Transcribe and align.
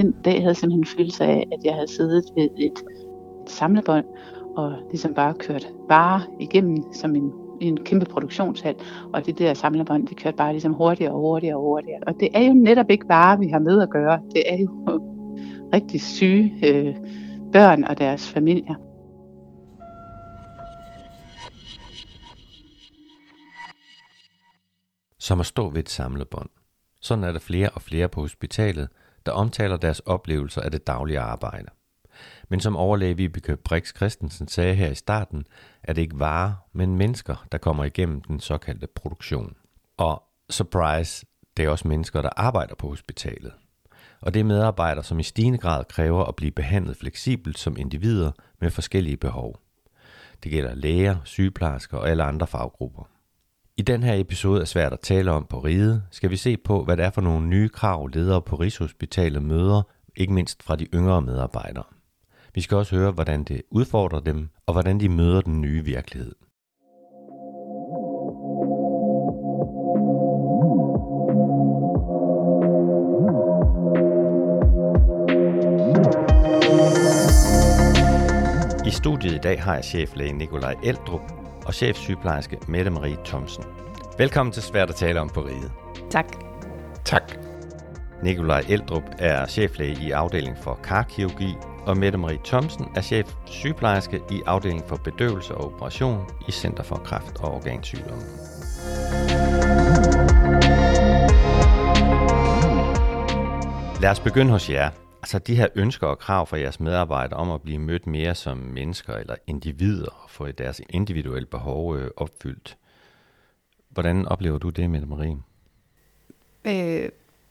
den 0.00 0.12
dag 0.12 0.34
havde 0.34 0.46
jeg 0.46 0.56
simpelthen 0.56 0.80
en 0.80 0.96
følelse 0.96 1.24
af, 1.24 1.48
at 1.52 1.64
jeg 1.64 1.74
havde 1.74 1.92
siddet 1.92 2.24
ved 2.36 2.48
et, 2.58 2.66
et 2.66 3.50
samlebånd 3.50 4.06
og 4.56 4.72
ligesom 4.90 5.14
bare 5.14 5.34
kørt 5.34 5.68
bare 5.88 6.22
igennem 6.40 6.92
som 6.92 7.16
en, 7.16 7.32
en 7.60 7.84
kæmpe 7.84 8.06
produktionshal, 8.06 8.74
og 9.12 9.26
det 9.26 9.38
der 9.38 9.54
samlebånd, 9.54 10.08
det 10.08 10.16
kørte 10.16 10.36
bare 10.36 10.52
ligesom 10.52 10.72
hurtigere 10.72 11.12
og 11.12 11.20
hurtigere 11.20 11.56
og 11.56 11.62
hurtigere. 11.62 12.00
Og 12.06 12.14
det 12.20 12.28
er 12.34 12.40
jo 12.40 12.52
netop 12.52 12.90
ikke 12.90 13.08
varer, 13.08 13.36
vi 13.36 13.48
har 13.48 13.58
med 13.58 13.82
at 13.82 13.90
gøre. 13.90 14.20
Det 14.34 14.42
er 14.52 14.56
jo 14.56 14.68
rigtig 15.74 16.00
syge 16.00 16.54
øh, 16.64 16.96
børn 17.52 17.84
og 17.84 17.98
deres 17.98 18.28
familier. 18.28 18.74
Som 25.18 25.40
at 25.40 25.46
stå 25.46 25.68
ved 25.68 25.78
et 25.78 25.88
samlebånd. 25.88 26.48
Sådan 27.00 27.24
er 27.24 27.32
der 27.32 27.38
flere 27.38 27.70
og 27.70 27.82
flere 27.82 28.08
på 28.08 28.20
hospitalet, 28.20 28.88
der 29.26 29.32
omtaler 29.32 29.76
deres 29.76 30.00
oplevelser 30.00 30.60
af 30.60 30.70
det 30.70 30.86
daglige 30.86 31.20
arbejde. 31.20 31.68
Men 32.48 32.60
som 32.60 32.76
overlæge 32.76 33.16
Vibeke 33.16 33.56
Brix 33.56 33.96
Christensen 33.96 34.48
sagde 34.48 34.74
her 34.74 34.90
i 34.90 34.94
starten, 34.94 35.44
er 35.82 35.92
det 35.92 36.02
ikke 36.02 36.18
varer, 36.18 36.52
men 36.72 36.96
mennesker, 36.96 37.46
der 37.52 37.58
kommer 37.58 37.84
igennem 37.84 38.20
den 38.20 38.40
såkaldte 38.40 38.86
produktion. 38.86 39.56
Og 39.96 40.22
surprise, 40.50 41.26
det 41.56 41.64
er 41.64 41.68
også 41.68 41.88
mennesker, 41.88 42.22
der 42.22 42.30
arbejder 42.36 42.74
på 42.74 42.88
hospitalet. 42.88 43.52
Og 44.20 44.34
det 44.34 44.40
er 44.40 44.44
medarbejdere, 44.44 45.04
som 45.04 45.20
i 45.20 45.22
stigende 45.22 45.58
grad 45.58 45.84
kræver 45.84 46.24
at 46.24 46.36
blive 46.36 46.52
behandlet 46.52 46.96
fleksibelt 46.96 47.58
som 47.58 47.76
individer 47.76 48.32
med 48.60 48.70
forskellige 48.70 49.16
behov. 49.16 49.60
Det 50.42 50.52
gælder 50.52 50.74
læger, 50.74 51.16
sygeplejersker 51.24 51.98
og 51.98 52.10
alle 52.10 52.22
andre 52.22 52.46
faggrupper. 52.46 53.19
I 53.80 53.82
den 53.82 54.02
her 54.02 54.14
episode 54.14 54.60
er 54.60 54.64
svært 54.64 54.92
at 54.92 55.00
tale 55.00 55.30
om 55.30 55.46
på 55.50 55.58
riget, 55.58 56.02
skal 56.10 56.30
vi 56.30 56.36
se 56.36 56.56
på, 56.56 56.84
hvad 56.84 56.96
det 56.96 57.04
er 57.04 57.10
for 57.10 57.20
nogle 57.20 57.46
nye 57.46 57.68
krav, 57.68 58.06
ledere 58.06 58.42
på 58.42 58.56
Rigshospitalet 58.56 59.42
møder, 59.42 59.82
ikke 60.16 60.32
mindst 60.32 60.62
fra 60.62 60.76
de 60.76 60.84
yngre 60.84 61.22
medarbejdere. 61.22 61.84
Vi 62.54 62.60
skal 62.60 62.76
også 62.76 62.96
høre, 62.96 63.10
hvordan 63.10 63.44
det 63.44 63.62
udfordrer 63.70 64.20
dem, 64.20 64.48
og 64.66 64.72
hvordan 64.72 65.00
de 65.00 65.08
møder 65.08 65.40
den 65.40 65.60
nye 65.60 65.84
virkelighed. 65.84 66.34
I 78.86 78.90
studiet 78.90 79.34
i 79.34 79.38
dag 79.38 79.62
har 79.62 79.74
jeg 79.74 79.84
cheflæge 79.84 80.32
Nikolaj 80.32 80.74
Eldrup 80.84 81.39
og 81.66 81.74
chefsygeplejerske 81.74 82.58
Mette 82.68 82.90
Marie 82.90 83.16
Thomsen. 83.24 83.64
Velkommen 84.18 84.52
til 84.52 84.62
Svært 84.62 84.90
at 84.90 84.96
tale 84.96 85.20
om 85.20 85.28
på 85.28 85.40
riget. 85.40 85.72
Tak. 86.10 86.26
Tak. 87.04 87.32
Nikolaj 88.22 88.64
Eldrup 88.68 89.02
er 89.18 89.46
cheflæge 89.46 89.98
i 90.02 90.10
afdeling 90.10 90.56
for 90.58 90.80
karkirurgi, 90.84 91.54
og 91.86 91.96
Mette 91.96 92.18
Marie 92.18 92.40
Thomsen 92.44 92.86
er 92.96 93.00
chef 93.00 93.34
sygeplejerske 93.46 94.20
i 94.30 94.42
afdeling 94.46 94.82
for 94.88 94.96
bedøvelse 94.96 95.54
og 95.54 95.64
operation 95.64 96.24
i 96.48 96.52
Center 96.52 96.82
for 96.82 96.96
Kræft 96.96 97.36
og 97.40 97.54
Organsygdomme. 97.54 98.22
Lad 104.00 104.10
os 104.10 104.20
begynde 104.20 104.50
hos 104.50 104.70
jer. 104.70 104.90
Altså 105.22 105.38
de 105.38 105.54
her 105.54 105.68
ønsker 105.74 106.06
og 106.06 106.18
krav 106.18 106.46
fra 106.46 106.58
jeres 106.58 106.80
medarbejdere 106.80 107.40
om 107.40 107.50
at 107.50 107.62
blive 107.62 107.78
mødt 107.78 108.06
mere 108.06 108.34
som 108.34 108.58
mennesker 108.58 109.14
eller 109.14 109.36
individer 109.46 110.10
og 110.10 110.30
få 110.30 110.50
deres 110.52 110.80
individuelle 110.90 111.46
behov 111.46 111.96
øh, 111.96 112.10
opfyldt. 112.16 112.76
Hvordan 113.88 114.26
oplever 114.26 114.58
du 114.58 114.70
det, 114.70 114.90
Mette 114.90 115.06
Marie? 115.06 115.38
Øh, 116.64 117.08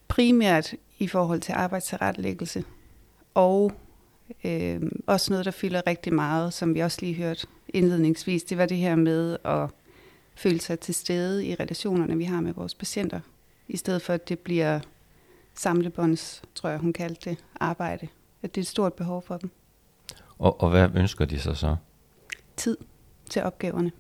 primært 0.08 0.74
i 1.00 1.08
forhold 1.08 1.40
til 1.40 1.52
arbejdstilrettelæggelse 1.52 2.64
og 3.34 3.72
øh, 4.44 4.82
også 5.08 5.34
noget, 5.34 5.46
der 5.46 5.52
fylder 5.52 5.82
rigtig 5.88 6.14
meget, 6.14 6.54
som 6.54 6.76
vi 6.76 6.80
også 6.80 6.98
lige 7.02 7.16
hørte 7.16 7.48
indledningsvis, 7.74 8.44
det 8.44 8.58
var 8.58 8.66
det 8.66 8.78
her 8.78 8.96
med 8.96 9.38
at 9.46 9.70
føle 10.36 10.60
sig 10.60 10.80
til 10.80 10.96
stede 10.96 11.46
i 11.46 11.56
relationerne, 11.56 12.18
vi 12.18 12.24
har 12.24 12.42
med 12.42 12.54
vores 12.54 12.76
patienter, 12.76 13.20
i 13.68 13.78
stedet 13.78 14.02
for 14.02 14.14
at 14.14 14.30
det 14.30 14.40
bliver 14.40 14.80
samlebånds, 15.60 16.42
tror 16.56 16.70
jeg 16.70 16.80
hun 16.80 16.94
kaldte 16.94 17.30
det, 17.30 17.44
arbejde. 17.60 18.08
At 18.42 18.56
det 18.56 18.62
er 18.62 18.64
et 18.64 18.68
stort 18.68 18.94
behov 18.94 19.22
for 19.22 19.38
dem. 19.38 19.50
Og, 20.38 20.62
og 20.62 20.70
hvad 20.70 20.90
ønsker 20.96 21.26
de 21.26 21.40
sig 21.40 21.58
så? 21.58 21.76
Tid 22.58 22.78
til 23.30 23.44
opgaverne. 23.44 23.92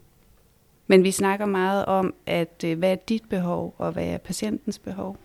Men 0.87 1.03
vi 1.03 1.11
snakker 1.11 1.45
meget 1.45 1.85
om, 1.85 2.13
at 2.25 2.63
øh, 2.65 2.77
hvad 2.77 2.91
er 2.91 2.95
dit 2.95 3.29
behov, 3.29 3.75
og 3.77 3.91
hvad 3.91 4.07
er 4.07 4.17
patientens 4.17 4.79
behov. 4.79 5.17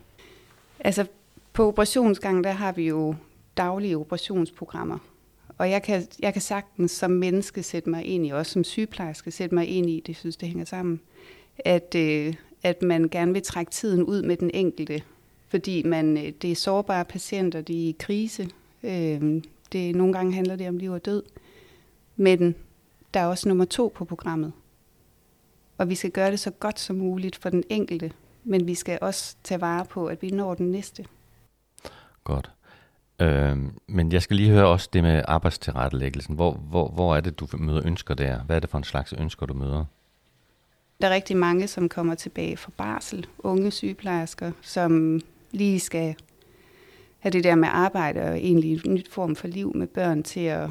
Altså 0.80 1.06
på 1.52 1.68
operationsgangen, 1.68 2.44
der 2.44 2.52
har 2.52 2.72
vi 2.72 2.88
jo 2.88 3.14
daglige 3.56 3.98
operationsprogrammer. 3.98 4.98
Og 5.58 5.70
jeg 5.70 5.82
kan, 5.82 6.06
jeg 6.20 6.32
kan 6.32 6.42
sagtens 6.42 6.90
som 6.90 7.10
menneske 7.10 7.62
sætte 7.62 7.90
mig 7.90 8.04
ind 8.04 8.26
i, 8.26 8.30
også 8.30 8.52
som 8.52 8.64
sygeplejerske 8.64 9.30
sætte 9.30 9.54
mig 9.54 9.68
ind 9.68 9.90
i, 9.90 10.02
det 10.06 10.16
synes, 10.16 10.36
det 10.36 10.48
hænger 10.48 10.64
sammen, 10.64 11.00
at, 11.58 11.94
øh, 11.94 12.34
at 12.62 12.82
man 12.82 13.08
gerne 13.08 13.32
vil 13.32 13.42
trække 13.42 13.72
tiden 13.72 14.02
ud 14.02 14.22
med 14.22 14.36
den 14.36 14.50
enkelte, 14.54 15.02
fordi 15.54 15.82
man, 15.82 16.16
øh, 16.16 16.32
det 16.42 16.52
er 16.52 16.54
sårbare 16.54 17.04
patienter, 17.04 17.60
de 17.60 17.84
er 17.84 17.88
i 17.88 17.96
krise. 17.98 18.48
Øh, 18.82 19.42
det, 19.72 19.96
nogle 19.96 20.12
gange 20.12 20.34
handler 20.34 20.56
det 20.56 20.68
om 20.68 20.76
liv 20.76 20.90
og 20.90 21.04
død. 21.04 21.22
Men 22.16 22.54
der 23.14 23.20
er 23.20 23.26
også 23.26 23.48
nummer 23.48 23.64
to 23.64 23.92
på 23.94 24.04
programmet. 24.04 24.52
Og 25.78 25.88
vi 25.88 25.94
skal 25.94 26.10
gøre 26.10 26.30
det 26.30 26.40
så 26.40 26.50
godt 26.50 26.80
som 26.80 26.96
muligt 26.96 27.36
for 27.36 27.50
den 27.50 27.64
enkelte, 27.68 28.12
men 28.44 28.66
vi 28.66 28.74
skal 28.74 28.98
også 29.00 29.36
tage 29.44 29.60
vare 29.60 29.84
på, 29.84 30.06
at 30.06 30.22
vi 30.22 30.30
når 30.30 30.54
den 30.54 30.70
næste. 30.70 31.04
Godt. 32.24 32.50
Øh, 33.20 33.58
men 33.86 34.12
jeg 34.12 34.22
skal 34.22 34.36
lige 34.36 34.50
høre 34.50 34.66
også 34.66 34.88
det 34.92 35.02
med 35.02 35.22
arbejdstilrettelæggelsen. 35.28 36.34
Hvor, 36.34 36.52
hvor, 36.52 36.88
hvor 36.88 37.16
er 37.16 37.20
det, 37.20 37.40
du 37.40 37.48
møder 37.58 37.86
ønsker 37.86 38.14
der? 38.14 38.42
Hvad 38.42 38.56
er 38.56 38.60
det 38.60 38.70
for 38.70 38.78
en 38.78 38.84
slags 38.84 39.12
ønsker, 39.12 39.46
du 39.46 39.54
møder? 39.54 39.84
Der 41.00 41.08
er 41.08 41.14
rigtig 41.14 41.36
mange, 41.36 41.66
som 41.66 41.88
kommer 41.88 42.14
tilbage 42.14 42.56
fra 42.56 42.70
barsel. 42.76 43.26
Unge 43.38 43.70
sygeplejersker, 43.70 44.52
som 44.62 45.20
lige 45.54 45.80
skal 45.80 46.14
have 47.18 47.30
det 47.30 47.44
der 47.44 47.54
med 47.54 47.68
arbejde 47.72 48.20
og 48.20 48.36
egentlig 48.36 48.86
en 48.86 48.94
nyt 48.94 49.08
form 49.08 49.36
for 49.36 49.48
liv 49.48 49.72
med 49.74 49.86
børn 49.86 50.22
til 50.22 50.40
at, 50.40 50.70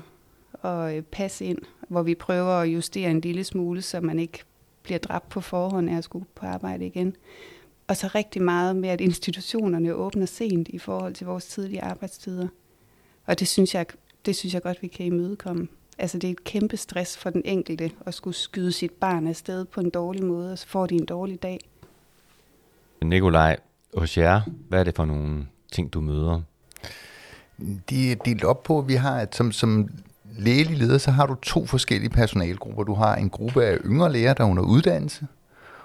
at 0.63 0.95
øh, 0.95 1.03
passe 1.03 1.45
ind, 1.45 1.57
hvor 1.88 2.03
vi 2.03 2.16
prøver 2.16 2.51
at 2.51 2.67
justere 2.67 3.11
en 3.11 3.21
lille 3.21 3.44
smule, 3.44 3.81
så 3.81 4.01
man 4.01 4.19
ikke 4.19 4.44
bliver 4.83 4.99
dræbt 4.99 5.29
på 5.29 5.41
forhånd 5.41 5.89
af 5.89 5.97
at 5.97 6.03
skulle 6.03 6.25
på 6.35 6.45
arbejde 6.45 6.85
igen. 6.85 7.16
Og 7.88 7.97
så 7.97 8.07
rigtig 8.16 8.41
meget 8.41 8.75
med, 8.75 8.89
at 8.89 9.01
institutionerne 9.01 9.94
åbner 9.94 10.25
sent 10.25 10.67
i 10.67 10.77
forhold 10.77 11.13
til 11.13 11.27
vores 11.27 11.45
tidlige 11.45 11.81
arbejdstider. 11.81 12.47
Og 13.25 13.39
det 13.39 13.47
synes 13.47 13.75
jeg, 13.75 13.85
det 14.25 14.35
synes 14.35 14.53
jeg 14.53 14.61
godt, 14.61 14.81
vi 14.81 14.88
kan 14.88 15.05
imødekomme. 15.05 15.67
Altså 15.97 16.17
det 16.17 16.27
er 16.27 16.31
et 16.31 16.44
kæmpe 16.44 16.77
stress 16.77 17.17
for 17.17 17.29
den 17.29 17.41
enkelte 17.45 17.91
at 18.05 18.13
skulle 18.13 18.35
skyde 18.35 18.71
sit 18.71 18.91
barn 18.91 19.27
afsted 19.27 19.65
på 19.65 19.81
en 19.81 19.89
dårlig 19.89 20.23
måde, 20.23 20.51
og 20.51 20.57
så 20.57 20.67
får 20.67 20.85
de 20.85 20.95
en 20.95 21.05
dårlig 21.05 21.44
dag. 21.44 21.59
Nikolaj, 23.01 23.57
hos 23.97 24.17
jer, 24.17 24.41
hvad 24.69 24.79
er 24.79 24.83
det 24.83 24.95
for 24.95 25.05
nogle 25.05 25.45
ting, 25.71 25.93
du 25.93 26.01
møder? 26.01 26.41
De 27.89 28.11
er 28.11 28.15
delt 28.15 28.43
op 28.43 28.63
på, 28.63 28.81
vi 28.81 28.93
har, 28.93 29.17
at 29.17 29.35
som, 29.35 29.51
som 29.51 29.89
lægelig 30.37 30.77
leder, 30.77 30.97
så 30.97 31.11
har 31.11 31.25
du 31.25 31.35
to 31.35 31.65
forskellige 31.65 32.09
personalgrupper. 32.09 32.83
Du 32.83 32.93
har 32.93 33.15
en 33.15 33.29
gruppe 33.29 33.65
af 33.65 33.77
yngre 33.85 34.11
læger, 34.11 34.33
der 34.33 34.43
er 34.43 34.49
under 34.49 34.63
uddannelse, 34.63 35.27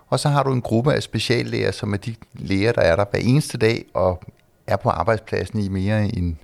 og 0.07 0.21
så 0.21 0.29
har 0.29 0.43
du 0.43 0.53
en 0.53 0.63
gruppe 0.63 0.95
af 0.95 1.03
speciallæger, 1.03 1.71
som 1.71 1.93
er 1.93 1.97
de 1.97 2.15
læger, 2.35 2.73
der 2.73 2.83
er 2.83 2.97
der 2.97 3.05
hver 3.11 3.21
eneste 3.21 3.59
dag 3.59 3.85
og 3.95 4.23
er 4.67 4.77
på 4.77 4.89
arbejdspladsen 4.89 5.59
i 5.59 5.69
mere 5.69 6.05
end 6.05 6.37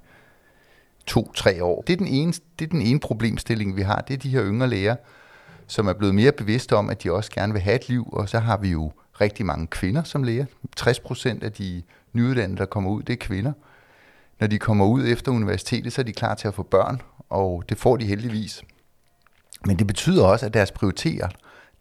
to-tre 1.06 1.64
år. 1.64 1.82
Det 1.86 1.92
er, 1.92 1.96
den 1.96 2.06
ene, 2.06 2.32
det 2.58 2.64
er 2.64 2.70
den 2.70 2.82
ene 2.82 3.00
problemstilling, 3.00 3.76
vi 3.76 3.82
har. 3.82 4.04
Det 4.08 4.14
er 4.14 4.18
de 4.18 4.28
her 4.28 4.44
yngre 4.44 4.68
læger, 4.68 4.96
som 5.66 5.88
er 5.88 5.92
blevet 5.92 6.14
mere 6.14 6.32
bevidste 6.32 6.76
om, 6.76 6.90
at 6.90 7.02
de 7.02 7.12
også 7.12 7.30
gerne 7.30 7.52
vil 7.52 7.62
have 7.62 7.76
et 7.76 7.88
liv, 7.88 8.08
og 8.12 8.28
så 8.28 8.38
har 8.38 8.56
vi 8.56 8.68
jo 8.68 8.92
rigtig 9.20 9.46
mange 9.46 9.66
kvinder 9.66 10.02
som 10.02 10.22
læger. 10.22 10.46
60 10.76 11.00
procent 11.00 11.42
af 11.42 11.52
de 11.52 11.82
nyuddannede, 12.12 12.58
der 12.58 12.64
kommer 12.64 12.90
ud, 12.90 13.02
det 13.02 13.12
er 13.12 13.16
kvinder. 13.16 13.52
Når 14.40 14.46
de 14.46 14.58
kommer 14.58 14.86
ud 14.86 15.06
efter 15.06 15.32
universitetet, 15.32 15.92
så 15.92 16.00
er 16.00 16.04
de 16.04 16.12
klar 16.12 16.34
til 16.34 16.48
at 16.48 16.54
få 16.54 16.62
børn, 16.62 17.02
og 17.30 17.64
det 17.68 17.78
får 17.78 17.96
de 17.96 18.06
heldigvis. 18.06 18.62
Men 19.66 19.78
det 19.78 19.86
betyder 19.86 20.24
også, 20.24 20.46
at 20.46 20.54
deres 20.54 20.72
prioriteter, 20.72 21.28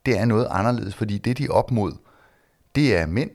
det 0.06 0.18
er 0.20 0.26
noget 0.26 0.48
anderledes, 0.50 0.96
fordi 0.96 1.18
det, 1.18 1.38
de 1.38 1.46
er 1.46 1.52
op 1.52 1.72
mod, 1.72 1.94
det 2.76 2.98
er 2.98 3.06
mænd, 3.06 3.32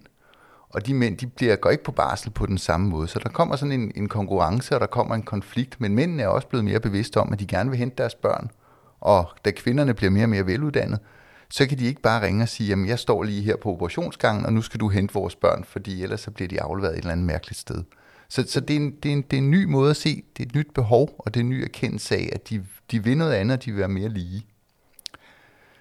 og 0.68 0.86
de 0.86 0.94
mænd, 0.94 1.18
de 1.18 1.26
bliver, 1.26 1.56
går 1.56 1.70
ikke 1.70 1.84
på 1.84 1.92
barsel 1.92 2.30
på 2.30 2.46
den 2.46 2.58
samme 2.58 2.88
måde. 2.88 3.08
Så 3.08 3.18
der 3.18 3.28
kommer 3.28 3.56
sådan 3.56 3.72
en, 3.72 3.92
en 3.94 4.08
konkurrence, 4.08 4.74
og 4.74 4.80
der 4.80 4.86
kommer 4.86 5.14
en 5.14 5.22
konflikt, 5.22 5.80
men 5.80 5.94
mændene 5.94 6.22
er 6.22 6.28
også 6.28 6.48
blevet 6.48 6.64
mere 6.64 6.80
bevidste 6.80 7.20
om, 7.20 7.32
at 7.32 7.40
de 7.40 7.46
gerne 7.46 7.70
vil 7.70 7.78
hente 7.78 7.96
deres 7.96 8.14
børn. 8.14 8.50
Og 9.00 9.30
da 9.44 9.50
kvinderne 9.50 9.94
bliver 9.94 10.10
mere 10.10 10.24
og 10.24 10.28
mere 10.28 10.46
veluddannede, 10.46 11.00
så 11.50 11.66
kan 11.66 11.78
de 11.78 11.84
ikke 11.84 12.02
bare 12.02 12.26
ringe 12.26 12.42
og 12.42 12.48
sige, 12.48 12.68
jamen 12.68 12.88
jeg 12.88 12.98
står 12.98 13.22
lige 13.22 13.42
her 13.42 13.56
på 13.56 13.72
operationsgangen, 13.72 14.46
og 14.46 14.52
nu 14.52 14.62
skal 14.62 14.80
du 14.80 14.88
hente 14.88 15.14
vores 15.14 15.36
børn, 15.36 15.64
fordi 15.64 16.02
ellers 16.02 16.20
så 16.20 16.30
bliver 16.30 16.48
de 16.48 16.62
afleveret 16.62 16.92
et 16.92 16.98
eller 16.98 17.12
andet 17.12 17.26
mærkeligt 17.26 17.58
sted. 17.58 17.84
Så, 18.28 18.44
så 18.48 18.60
det, 18.60 18.76
er 18.76 18.80
en, 18.80 18.90
det, 19.02 19.08
er 19.08 19.12
en, 19.12 19.22
det 19.22 19.32
er 19.32 19.42
en 19.42 19.50
ny 19.50 19.64
måde 19.64 19.90
at 19.90 19.96
se, 19.96 20.24
det 20.36 20.42
er 20.42 20.48
et 20.48 20.54
nyt 20.54 20.74
behov, 20.74 21.14
og 21.18 21.34
det 21.34 21.40
er 21.40 21.44
en 21.44 21.50
ny 21.50 21.64
erkendelse 21.64 22.16
af, 22.16 22.28
at 22.32 22.48
de, 22.48 22.66
de 22.90 23.04
vil 23.04 23.18
noget 23.18 23.32
andet, 23.32 23.56
og 23.56 23.64
de 23.64 23.70
vil 23.70 23.78
være 23.78 23.88
mere 23.88 24.08
lige. 24.08 24.46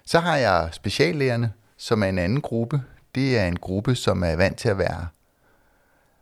Så 0.06 0.20
har 0.20 0.38
jeg 0.38 0.70
speciallægerne, 0.72 1.54
som 1.78 2.04
er 2.04 2.08
en 2.08 2.20
anden 2.20 2.42
gruppe. 2.42 2.82
Det 3.16 3.38
er 3.38 3.48
en 3.48 3.56
gruppe, 3.56 3.96
som 3.96 4.24
er 4.24 4.36
vant 4.36 4.58
til 4.58 4.70
at 4.70 4.78
være 4.78 5.08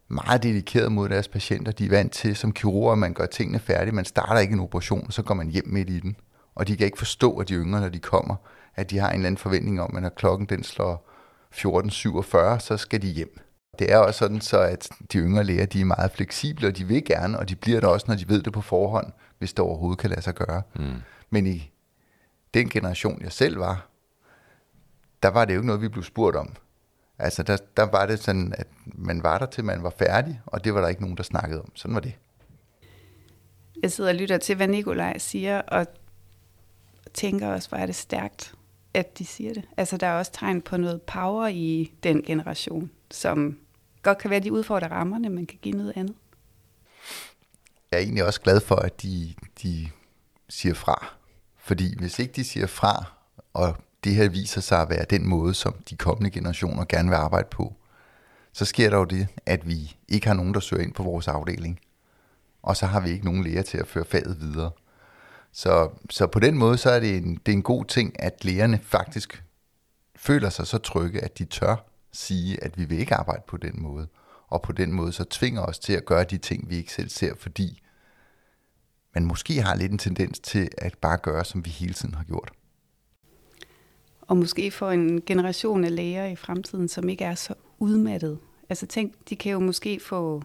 meget 0.08 0.44
dedikeret 0.44 0.92
mod 0.92 1.10
deres 1.10 1.28
patienter. 1.28 1.72
De 1.72 1.86
er 1.86 1.90
vant 1.90 2.12
til, 2.12 2.36
som 2.36 2.52
kirurger, 2.52 2.92
at 2.92 2.98
man 2.98 3.14
gør 3.14 3.26
tingene 3.26 3.60
færdige. 3.60 3.96
Man 3.96 4.06
starter 4.06 4.40
ikke 4.40 4.54
en 4.54 4.60
operation, 4.60 5.12
så 5.12 5.24
går 5.24 5.34
man 5.34 5.50
hjem 5.50 5.68
midt 5.68 5.90
i 5.90 6.00
den. 6.00 6.16
Og 6.56 6.68
de 6.68 6.78
kan 6.78 6.86
ikke 6.86 6.98
forstå, 6.98 7.38
at 7.38 7.50
de 7.50 7.54
yngre, 7.54 7.82
når 7.82 7.90
de 7.90 8.00
kommer, 8.00 8.36
at 8.76 8.90
de 8.90 8.98
har 8.98 9.10
en 9.10 9.16
eller 9.16 9.28
anden 9.28 9.38
forventning 9.38 9.82
om, 9.82 9.96
at 9.96 10.04
når 10.04 10.10
klokken 10.10 10.50
den 10.50 10.64
slår 10.64 11.10
14.47, 11.54 12.60
så 12.60 12.78
skal 12.78 13.02
de 13.02 13.08
hjem. 13.08 13.40
Det 13.80 13.92
er 13.92 13.98
også 13.98 14.18
sådan, 14.18 14.42
så 14.42 14.60
at 14.60 14.90
de 15.14 15.18
yngre 15.18 15.44
læger 15.44 15.66
de 15.66 15.82
er 15.82 15.86
meget 15.86 16.12
fleksible, 16.12 16.68
og 16.68 16.78
de 16.78 16.84
vil 16.86 17.06
gerne, 17.06 17.40
og 17.40 17.50
de 17.50 17.56
bliver 17.56 17.80
det 17.80 17.90
også, 17.90 18.06
når 18.10 18.16
de 18.16 18.30
ved 18.30 18.42
det 18.42 18.54
på 18.54 18.62
forhånd, 18.62 19.12
hvis 19.38 19.54
det 19.54 19.60
overhovedet 19.60 20.00
kan 20.00 20.10
lade 20.10 20.22
sig 20.22 20.36
gøre. 20.36 20.62
Mm. 20.76 20.94
Men 21.30 21.48
i 21.48 21.72
den 22.54 22.70
generation, 22.70 23.22
jeg 23.22 23.32
selv 23.32 23.60
var, 23.60 23.88
der 25.24 25.30
var 25.30 25.46
det 25.46 25.54
jo 25.54 25.60
ikke 25.60 25.68
noget, 25.68 25.82
vi 25.82 25.88
blev 25.88 26.04
spurgt 26.04 26.36
om. 26.36 26.56
Altså, 27.20 27.44
der, 27.44 27.58
der 27.78 27.84
var 27.84 28.06
det 28.06 28.20
sådan, 28.20 28.54
at 28.58 28.68
man 28.86 29.24
var 29.24 29.38
der 29.38 29.46
til, 29.46 29.64
man 29.64 29.84
var 29.84 29.90
færdig, 29.90 30.42
og 30.46 30.64
det 30.64 30.74
var 30.74 30.82
der 30.82 30.88
ikke 30.88 31.02
nogen, 31.02 31.18
der 31.18 31.24
snakkede 31.24 31.62
om. 31.62 31.72
Sådan 31.76 31.96
var 31.96 32.02
det. 32.02 32.14
Jeg 33.82 33.92
sidder 33.92 34.10
og 34.10 34.16
lytter 34.16 34.38
til, 34.38 34.56
hvad 34.56 34.68
Nikolaj 34.68 35.18
siger, 35.18 35.62
og 35.62 35.88
tænker 37.14 37.48
også, 37.48 37.70
hvor 37.70 37.78
er 37.78 37.86
det 37.86 37.96
stærkt, 37.96 38.56
at 38.96 39.18
de 39.18 39.26
siger 39.26 39.54
det. 39.54 39.64
Altså, 39.78 39.98
der 39.98 40.08
er 40.08 40.18
også 40.18 40.32
tegn 40.32 40.62
på 40.62 40.78
noget 40.78 41.02
power 41.02 41.48
i 41.48 41.92
den 42.04 42.24
generation, 42.24 42.92
som 43.12 43.58
godt 44.02 44.18
kan 44.18 44.30
være, 44.30 44.38
at 44.38 44.44
de 44.44 44.54
udfordrer 44.54 44.88
rammerne, 44.88 45.30
men 45.30 45.46
kan 45.46 45.60
give 45.62 45.78
noget 45.78 45.94
andet. 45.96 46.16
Jeg 47.92 47.98
er 47.98 48.04
egentlig 48.04 48.26
også 48.26 48.42
glad 48.42 48.62
for, 48.62 48.76
at 48.76 49.02
de, 49.02 49.34
de 49.64 49.90
siger 50.50 50.76
fra. 50.76 51.16
Fordi 51.58 51.98
hvis 51.98 52.20
ikke 52.20 52.34
de 52.34 52.44
siger 52.44 52.68
fra, 52.68 53.06
og 53.54 53.76
det 54.04 54.16
her 54.16 54.30
viser 54.30 54.62
sig 54.62 54.82
at 54.82 54.90
være 54.90 55.06
den 55.10 55.28
måde, 55.28 55.54
som 55.54 55.74
de 55.90 55.96
kommende 55.96 56.30
generationer 56.30 56.86
gerne 56.86 57.10
vil 57.10 57.16
arbejde 57.16 57.48
på, 57.52 57.74
så 58.54 58.66
sker 58.66 58.90
der 58.90 58.98
jo 58.98 59.06
det, 59.06 59.28
at 59.46 59.68
vi 59.68 59.96
ikke 60.08 60.28
har 60.28 60.34
nogen, 60.34 60.54
der 60.54 60.60
søger 60.60 60.84
ind 60.84 60.94
på 60.94 61.04
vores 61.04 61.28
afdeling. 61.28 61.80
Og 62.64 62.78
så 62.78 62.86
har 62.86 63.00
vi 63.00 63.10
ikke 63.10 63.26
nogen 63.26 63.44
læger 63.44 63.62
til 63.62 63.78
at 63.78 63.88
føre 63.88 64.06
faget 64.06 64.42
videre. 64.42 64.72
Så, 65.58 65.90
så 66.10 66.28
på 66.28 66.40
den 66.40 66.58
måde, 66.58 66.78
så 66.78 66.90
er 66.90 67.00
det 67.00 67.18
en, 67.18 67.36
det 67.46 67.52
er 67.52 67.56
en 67.56 67.64
god 67.64 67.86
ting, 67.86 68.22
at 68.22 68.46
lægerne 68.46 68.80
faktisk 68.84 69.44
føler 70.16 70.50
sig 70.50 70.68
så 70.68 70.78
trygge, 70.78 71.22
at 71.22 71.38
de 71.38 71.46
tør 71.46 71.76
sige, 72.12 72.64
at 72.64 72.78
vi 72.78 72.86
vil 72.86 73.00
ikke 73.00 73.16
arbejde 73.16 73.44
på 73.48 73.58
den 73.58 73.82
måde. 73.82 74.08
Og 74.48 74.62
på 74.62 74.72
den 74.72 74.92
måde 74.92 75.12
så 75.12 75.24
tvinger 75.24 75.62
os 75.62 75.80
til 75.80 75.94
at 75.94 76.06
gøre 76.06 76.24
de 76.24 76.38
ting, 76.38 76.70
vi 76.70 76.76
ikke 76.76 76.94
selv 76.94 77.10
ser, 77.10 77.36
fordi 77.36 77.82
man 79.14 79.26
måske 79.26 79.62
har 79.62 79.76
lidt 79.76 79.92
en 79.92 79.98
tendens 79.98 80.40
til 80.40 80.70
at 80.78 80.98
bare 80.98 81.18
gøre, 81.18 81.46
som 81.46 81.66
vi 81.66 81.70
hele 81.70 81.94
tiden 81.94 82.14
har 82.14 82.24
gjort. 82.24 82.52
Og 84.22 84.38
måske 84.38 84.72
for 84.72 84.92
en 84.92 85.22
generation 85.22 85.84
af 85.84 85.96
læger 85.96 86.26
i 86.26 86.36
fremtiden, 86.36 86.88
som 86.88 87.10
ikke 87.10 87.24
er 87.24 87.36
så 87.36 87.54
udmattet. 87.80 88.40
Altså 88.70 88.86
tænk, 88.88 89.14
de 89.30 89.36
kan 89.36 89.52
jo 89.52 89.60
måske 89.60 90.00
få 90.00 90.44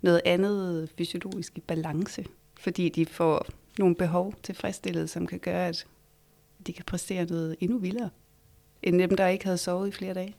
noget 0.00 0.20
andet 0.24 0.90
fysiologisk 0.98 1.58
i 1.58 1.60
balance, 1.60 2.24
fordi 2.60 2.88
de 2.88 3.06
får 3.06 3.46
nogle 3.78 3.94
behov 3.94 4.34
tilfredsstillet, 4.42 5.10
som 5.10 5.26
kan 5.26 5.38
gøre, 5.38 5.68
at 5.68 5.86
de 6.66 6.72
kan 6.72 6.84
præstere 6.84 7.24
noget 7.24 7.56
endnu 7.60 7.78
vildere, 7.78 8.10
end 8.82 8.98
dem, 8.98 9.16
der 9.16 9.26
ikke 9.26 9.44
havde 9.44 9.58
sovet 9.58 9.88
i 9.88 9.92
flere 9.92 10.14
dage. 10.14 10.36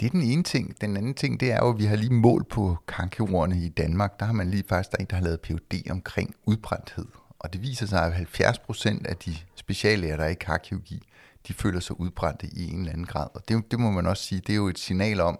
Det 0.00 0.06
er 0.06 0.10
den 0.10 0.22
ene 0.22 0.42
ting. 0.42 0.80
Den 0.80 0.96
anden 0.96 1.14
ting, 1.14 1.40
det 1.40 1.52
er 1.52 1.56
jo, 1.56 1.70
at 1.70 1.78
vi 1.78 1.84
har 1.84 1.96
lige 1.96 2.12
mål 2.12 2.44
på 2.44 2.76
kankirurgerne 2.88 3.64
i 3.64 3.68
Danmark. 3.68 4.20
Der 4.20 4.26
har 4.26 4.32
man 4.32 4.50
lige 4.50 4.64
faktisk 4.68 4.92
der 4.92 4.96
en, 4.98 5.06
der 5.06 5.16
har 5.16 5.22
lavet 5.22 5.40
PUD 5.40 5.90
omkring 5.90 6.34
udbrændthed. 6.46 7.06
Og 7.38 7.52
det 7.52 7.62
viser 7.62 7.86
sig, 7.86 8.04
at 8.04 8.12
70 8.12 8.58
procent 8.58 9.06
af 9.06 9.16
de 9.16 9.36
speciallæger, 9.54 10.16
der 10.16 10.24
er 10.24 10.28
i 10.28 10.34
karkirurgi, 10.34 11.02
de 11.48 11.54
føler 11.54 11.80
sig 11.80 12.00
udbrændte 12.00 12.46
i 12.46 12.70
en 12.70 12.78
eller 12.78 12.92
anden 12.92 13.06
grad. 13.06 13.26
Og 13.34 13.48
det, 13.48 13.70
det 13.70 13.80
må 13.80 13.90
man 13.90 14.06
også 14.06 14.22
sige, 14.22 14.40
det 14.40 14.52
er 14.52 14.56
jo 14.56 14.68
et 14.68 14.78
signal 14.78 15.20
om, 15.20 15.38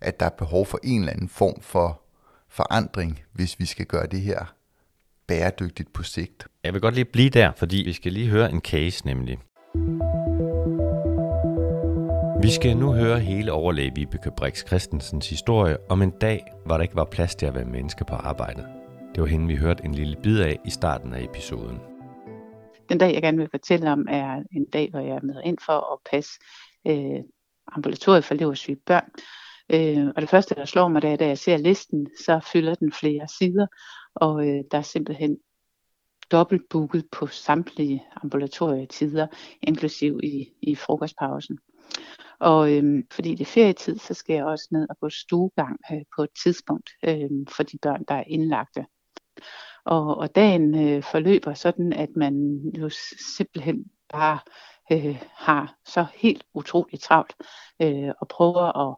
at 0.00 0.20
der 0.20 0.26
er 0.26 0.30
behov 0.30 0.66
for 0.66 0.78
en 0.82 1.00
eller 1.00 1.12
anden 1.12 1.28
form 1.28 1.60
for 1.60 2.02
forandring, 2.48 3.20
hvis 3.32 3.58
vi 3.58 3.66
skal 3.66 3.86
gøre 3.86 4.06
det 4.06 4.20
her 4.20 4.55
bæredygtigt 5.28 5.92
på 5.92 6.02
sigt. 6.02 6.46
Jeg 6.64 6.72
vil 6.72 6.80
godt 6.80 6.94
lige 6.94 7.04
blive 7.04 7.30
der, 7.30 7.52
fordi 7.56 7.76
vi 7.76 7.92
skal 7.92 8.12
lige 8.12 8.28
høre 8.28 8.50
en 8.50 8.60
case 8.60 9.06
nemlig. 9.06 9.38
Vi 12.42 12.50
skal 12.50 12.76
nu 12.76 12.92
høre 12.92 13.18
hele 13.18 13.52
overlæge 13.52 13.92
Vibeke 13.94 14.30
Brix 14.36 14.66
Christensens 14.66 15.30
historie 15.30 15.76
om 15.90 16.02
en 16.02 16.10
dag, 16.10 16.44
hvor 16.66 16.76
der 16.76 16.82
ikke 16.82 16.96
var 16.96 17.04
plads 17.04 17.34
til 17.34 17.46
at 17.46 17.54
være 17.54 17.64
menneske 17.64 18.04
på 18.04 18.14
arbejdet. 18.14 18.66
Det 19.14 19.20
var 19.20 19.26
hende, 19.26 19.46
vi 19.46 19.56
hørte 19.56 19.84
en 19.84 19.94
lille 19.94 20.16
bid 20.22 20.40
af 20.40 20.58
i 20.64 20.70
starten 20.70 21.14
af 21.14 21.22
episoden. 21.22 21.78
Den 22.88 22.98
dag, 22.98 23.14
jeg 23.14 23.22
gerne 23.22 23.38
vil 23.38 23.48
fortælle 23.50 23.90
om, 23.90 24.06
er 24.08 24.42
en 24.52 24.66
dag, 24.72 24.90
hvor 24.90 25.00
jeg 25.00 25.16
er 25.16 25.22
med 25.22 25.40
ind 25.44 25.58
for 25.66 25.92
at 25.92 25.98
passe 26.10 26.30
øh, 26.86 27.20
ambulatoriet 27.72 28.24
for 28.24 28.34
leversyge 28.34 28.76
børn. 28.86 29.10
Øh, 29.72 30.06
og 30.16 30.22
det 30.22 30.30
første, 30.30 30.54
der 30.54 30.64
slår 30.64 30.88
mig, 30.88 31.02
det 31.02 31.12
er, 31.12 31.16
da 31.16 31.26
jeg 31.26 31.38
ser 31.38 31.56
listen, 31.56 32.06
så 32.24 32.40
fylder 32.52 32.74
den 32.74 32.92
flere 32.92 33.28
sider, 33.38 33.66
og 34.16 34.48
øh, 34.48 34.64
der 34.70 34.78
er 34.78 34.82
simpelthen 34.82 35.38
dobbeltbooket 36.30 37.04
på 37.12 37.26
samtlige 37.26 38.04
ambulatorietider, 38.22 39.26
inklusiv 39.62 40.20
i, 40.22 40.48
i 40.62 40.74
frokostpausen. 40.74 41.58
Og 42.38 42.72
øhm, 42.72 43.06
fordi 43.10 43.30
det 43.30 43.40
er 43.40 43.50
ferietid, 43.50 43.98
så 43.98 44.14
skal 44.14 44.34
jeg 44.34 44.44
også 44.44 44.68
ned 44.70 44.86
og 44.90 44.98
gå 45.00 45.08
stuegang 45.08 45.80
øh, 45.92 46.02
på 46.16 46.22
et 46.22 46.30
tidspunkt 46.42 46.90
øh, 47.04 47.30
for 47.48 47.62
de 47.62 47.78
børn, 47.82 48.04
der 48.08 48.14
er 48.14 48.24
indlagte. 48.26 48.86
Og, 49.84 50.16
og 50.16 50.34
dagen 50.34 50.88
øh, 50.88 51.02
forløber 51.02 51.54
sådan, 51.54 51.92
at 51.92 52.08
man 52.16 52.60
jo 52.78 52.90
simpelthen 53.36 53.84
bare 54.08 54.38
øh, 54.92 55.22
har 55.34 55.76
så 55.84 56.06
helt 56.14 56.44
utroligt 56.54 57.02
travlt 57.02 57.34
øh, 57.82 58.10
og 58.20 58.28
prøver 58.28 58.90
at, 58.90 58.96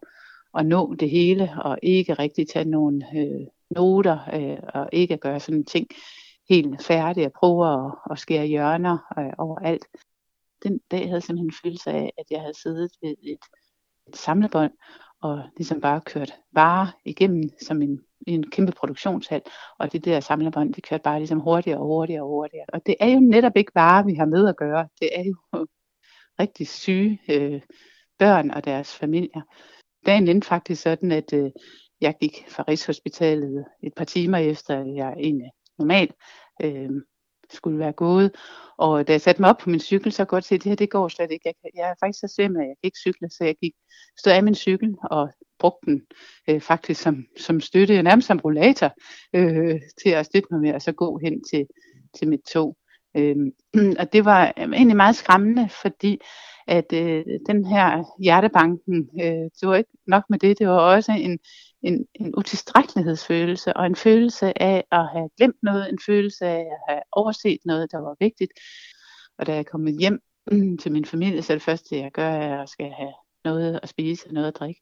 at 0.58 0.66
nå 0.66 0.94
det 0.94 1.10
hele 1.10 1.52
og 1.64 1.78
ikke 1.82 2.14
rigtig 2.14 2.48
tage 2.48 2.64
nogle 2.64 3.04
øh, 3.16 3.46
noter 3.70 4.18
øh, 4.34 4.58
og 4.74 4.88
ikke 4.92 5.16
gøre 5.16 5.40
sådan 5.40 5.64
ting 5.64 5.86
helt 6.48 6.84
færdig 6.84 7.26
og 7.26 7.32
prøve 7.32 7.72
at, 7.72 7.92
at 8.10 8.18
skære 8.18 8.46
hjørner 8.46 8.98
øh, 9.18 9.32
overalt. 9.38 9.84
Den 10.62 10.80
dag 10.90 11.00
havde 11.00 11.14
jeg 11.14 11.22
simpelthen 11.22 11.48
en 11.48 11.58
følelse 11.62 11.90
af, 11.90 12.12
at 12.18 12.24
jeg 12.30 12.40
havde 12.40 12.60
siddet 12.62 12.90
ved 13.02 13.14
et, 13.22 13.38
et 14.08 14.16
samlebånd 14.16 14.72
og 15.20 15.42
ligesom 15.56 15.80
bare 15.80 16.00
kørt 16.00 16.34
varer 16.52 16.86
igennem 17.04 17.42
som 17.62 17.82
en, 17.82 18.00
en 18.26 18.50
kæmpe 18.50 18.72
produktionshal, 18.72 19.42
og 19.78 19.92
det 19.92 20.04
der 20.04 20.20
samlebånd, 20.20 20.74
det 20.74 20.84
kørte 20.84 21.02
bare 21.02 21.18
ligesom 21.18 21.40
hurtigere 21.40 21.78
og 21.78 21.86
hurtigere 21.86 22.22
og 22.22 22.28
hurtigere. 22.28 22.66
Og 22.72 22.86
det 22.86 22.94
er 23.00 23.08
jo 23.08 23.20
netop 23.20 23.56
ikke 23.56 23.72
varer, 23.74 24.04
vi 24.04 24.14
har 24.14 24.26
med 24.26 24.48
at 24.48 24.56
gøre. 24.56 24.88
Det 25.00 25.10
er 25.18 25.24
jo 25.24 25.36
rigtig 26.40 26.68
syge 26.68 27.20
øh, 27.30 27.60
børn 28.18 28.50
og 28.50 28.64
deres 28.64 28.94
familier. 28.94 29.42
Dagen 30.06 30.28
endte 30.28 30.48
faktisk 30.48 30.82
sådan, 30.82 31.12
at 31.12 31.32
øh, 31.32 31.50
jeg 32.00 32.14
gik 32.20 32.44
fra 32.48 32.64
Rigshospitalet 32.68 33.64
et 33.82 33.94
par 33.96 34.04
timer 34.04 34.38
efter, 34.38 34.84
jeg 34.94 35.14
egentlig 35.18 35.50
normalt 35.78 36.12
øh, 36.62 36.90
skulle 37.50 37.78
være 37.78 37.92
gået. 37.92 38.34
Og 38.78 39.08
da 39.08 39.12
jeg 39.12 39.20
satte 39.20 39.42
mig 39.42 39.50
op 39.50 39.58
på 39.58 39.70
min 39.70 39.80
cykel, 39.80 40.12
så 40.12 40.24
godt 40.24 40.44
se, 40.44 40.54
at 40.54 40.62
det 40.62 40.70
her 40.70 40.76
det 40.76 40.90
går 40.90 41.08
slet 41.08 41.30
ikke. 41.30 41.42
Jeg, 41.44 41.54
kan, 41.62 41.70
jeg 41.74 41.90
er 41.90 41.94
faktisk 42.00 42.20
så 42.20 42.34
svimmel, 42.36 42.60
at 42.60 42.68
jeg 42.68 42.76
kan 42.76 42.88
ikke 42.88 42.98
cykle, 42.98 43.30
så 43.30 43.44
jeg 43.44 43.56
gik, 43.62 43.72
stod 44.18 44.32
af 44.32 44.42
min 44.42 44.54
cykel 44.54 44.96
og 45.10 45.28
brugte 45.58 45.90
den 45.90 46.02
øh, 46.48 46.60
faktisk 46.60 47.02
som, 47.02 47.24
som 47.38 47.60
støtte, 47.60 48.02
nærmest 48.02 48.26
som 48.26 48.40
rollator, 48.44 48.92
øh, 49.34 49.80
til 50.02 50.10
at 50.10 50.26
støtte 50.26 50.48
mig 50.50 50.60
med, 50.60 50.74
og 50.74 50.82
så 50.82 50.92
gå 50.92 51.18
hen 51.18 51.44
til, 51.50 51.66
til 52.18 52.28
mit 52.28 52.40
tog. 52.52 52.76
Øh, 53.16 53.36
og 54.00 54.12
det 54.12 54.24
var 54.24 54.52
øh, 54.58 54.64
egentlig 54.64 54.96
meget 54.96 55.16
skræmmende, 55.16 55.68
fordi 55.82 56.20
at 56.66 56.92
øh, 56.92 57.24
den 57.46 57.64
her 57.64 58.04
hjertebanken, 58.22 59.10
øh, 59.20 59.50
det 59.60 59.62
var 59.68 59.76
ikke 59.76 59.90
nok 60.06 60.24
med 60.30 60.38
det, 60.38 60.58
det 60.58 60.68
var 60.68 60.94
også 60.94 61.12
en, 61.12 61.38
en, 61.82 62.06
en 62.14 62.34
utilstrækkelighedsfølelse, 62.36 63.76
og 63.76 63.86
en 63.86 63.96
følelse 63.96 64.62
af 64.62 64.84
at 64.92 65.08
have 65.12 65.28
glemt 65.36 65.62
noget, 65.62 65.88
en 65.88 65.98
følelse 66.06 66.46
af 66.46 66.60
at 66.60 66.80
have 66.88 67.02
overset 67.12 67.58
noget, 67.64 67.92
der 67.92 67.98
var 67.98 68.16
vigtigt. 68.20 68.52
Og 69.38 69.46
da 69.46 69.54
jeg 69.54 69.66
kom 69.66 69.86
hjem 69.86 70.20
mm, 70.52 70.78
til 70.78 70.92
min 70.92 71.04
familie, 71.04 71.42
så 71.42 71.52
er 71.52 71.54
det 71.54 71.62
første, 71.62 71.96
jeg 71.96 72.12
gør, 72.12 72.28
er, 72.28 72.52
at 72.52 72.58
jeg 72.58 72.68
skal 72.68 72.90
have 72.90 73.12
noget 73.44 73.80
at 73.82 73.88
spise 73.88 74.26
og 74.26 74.32
noget 74.32 74.48
at 74.48 74.56
drikke. 74.56 74.80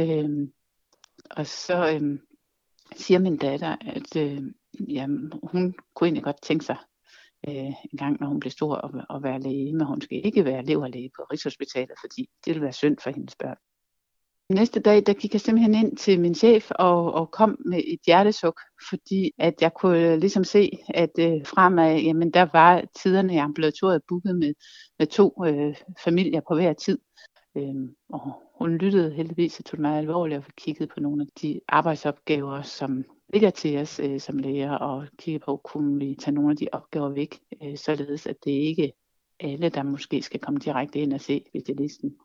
Øhm, 0.00 0.52
og 1.30 1.46
så 1.46 1.90
øhm, 1.94 2.20
siger 2.96 3.18
min 3.18 3.36
datter, 3.36 3.76
at 3.80 4.16
øh, 4.16 4.42
jamen, 4.88 5.32
hun 5.42 5.74
kunne 5.94 6.06
egentlig 6.06 6.24
godt 6.24 6.42
tænke 6.42 6.64
sig 6.64 6.76
øh, 7.48 7.72
en 7.92 7.98
gang, 7.98 8.20
når 8.20 8.26
hun 8.26 8.40
blev 8.40 8.50
stor, 8.50 8.76
at, 8.76 9.16
at 9.16 9.22
være 9.22 9.40
læge, 9.40 9.72
men 9.72 9.86
hun 9.86 10.00
skal 10.00 10.20
ikke 10.24 10.44
være 10.44 10.64
leverlæge 10.64 11.10
på 11.16 11.22
Rigshospitalet, 11.22 11.96
fordi 12.00 12.30
det 12.44 12.54
vil 12.54 12.62
være 12.62 12.72
synd 12.72 12.96
for 13.02 13.10
hendes 13.10 13.36
børn. 13.36 13.56
Næste 14.50 14.80
dag, 14.80 15.06
der 15.06 15.12
gik 15.12 15.32
jeg 15.32 15.40
simpelthen 15.40 15.74
ind 15.74 15.96
til 15.96 16.20
min 16.20 16.34
chef 16.34 16.70
og, 16.70 17.12
og 17.12 17.30
kom 17.30 17.58
med 17.66 17.82
et 17.86 18.00
hjertesuk, 18.06 18.60
fordi 18.90 19.30
at 19.38 19.54
jeg 19.60 19.74
kunne 19.74 20.20
ligesom 20.20 20.44
se, 20.44 20.70
at 20.88 21.10
øh, 21.18 21.46
fremad, 21.46 22.00
jamen 22.00 22.30
der 22.30 22.46
var 22.52 22.84
tiderne 23.02 23.34
i 23.34 23.36
ambulatoriet 23.36 24.02
booket 24.08 24.36
med, 24.36 24.54
med 24.98 25.06
to 25.06 25.44
øh, 25.46 25.76
familier 26.04 26.40
på 26.48 26.54
hver 26.54 26.72
tid. 26.72 26.98
Øhm, 27.56 27.94
og 28.08 28.32
hun 28.58 28.76
lyttede 28.76 29.14
heldigvis 29.14 29.58
og 29.58 29.64
tog 29.64 29.72
det 29.72 29.82
meget 29.82 29.98
alvorligt 29.98 30.38
og 30.38 30.44
kiggede 30.56 30.86
på 30.94 31.00
nogle 31.00 31.22
af 31.22 31.28
de 31.42 31.60
arbejdsopgaver, 31.68 32.62
som 32.62 33.04
ligger 33.32 33.50
til 33.50 33.78
os 33.78 34.00
øh, 34.00 34.20
som 34.20 34.38
læger, 34.38 34.72
og 34.72 35.06
kiggede 35.18 35.44
på, 35.44 35.56
kunne 35.64 35.98
vi 35.98 36.16
tage 36.20 36.34
nogle 36.34 36.50
af 36.50 36.56
de 36.56 36.68
opgaver 36.72 37.08
væk, 37.08 37.38
øh, 37.62 37.76
således 37.76 38.26
at 38.26 38.36
det 38.44 38.50
ikke 38.50 38.92
alle, 39.40 39.68
der 39.68 39.82
måske 39.82 40.22
skal 40.22 40.40
komme 40.40 40.60
direkte 40.60 40.98
ind 40.98 41.12
og 41.12 41.20
se 41.20 41.44
specialisten. 41.48 42.16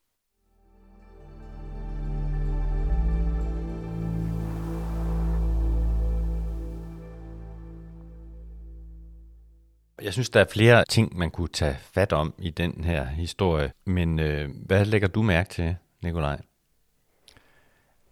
Jeg 10.06 10.14
synes, 10.14 10.30
der 10.30 10.40
er 10.40 10.46
flere 10.52 10.86
ting, 10.90 11.18
man 11.18 11.32
kunne 11.32 11.48
tage 11.48 11.78
fat 11.94 12.14
om 12.14 12.34
i 12.38 12.50
den 12.50 12.84
her 12.84 13.06
historie. 13.06 13.72
Men 13.86 14.20
øh, 14.20 14.50
hvad 14.66 14.86
lægger 14.86 15.08
du 15.08 15.22
mærke 15.22 15.50
til, 15.50 15.76
Nikolaj? 16.04 16.42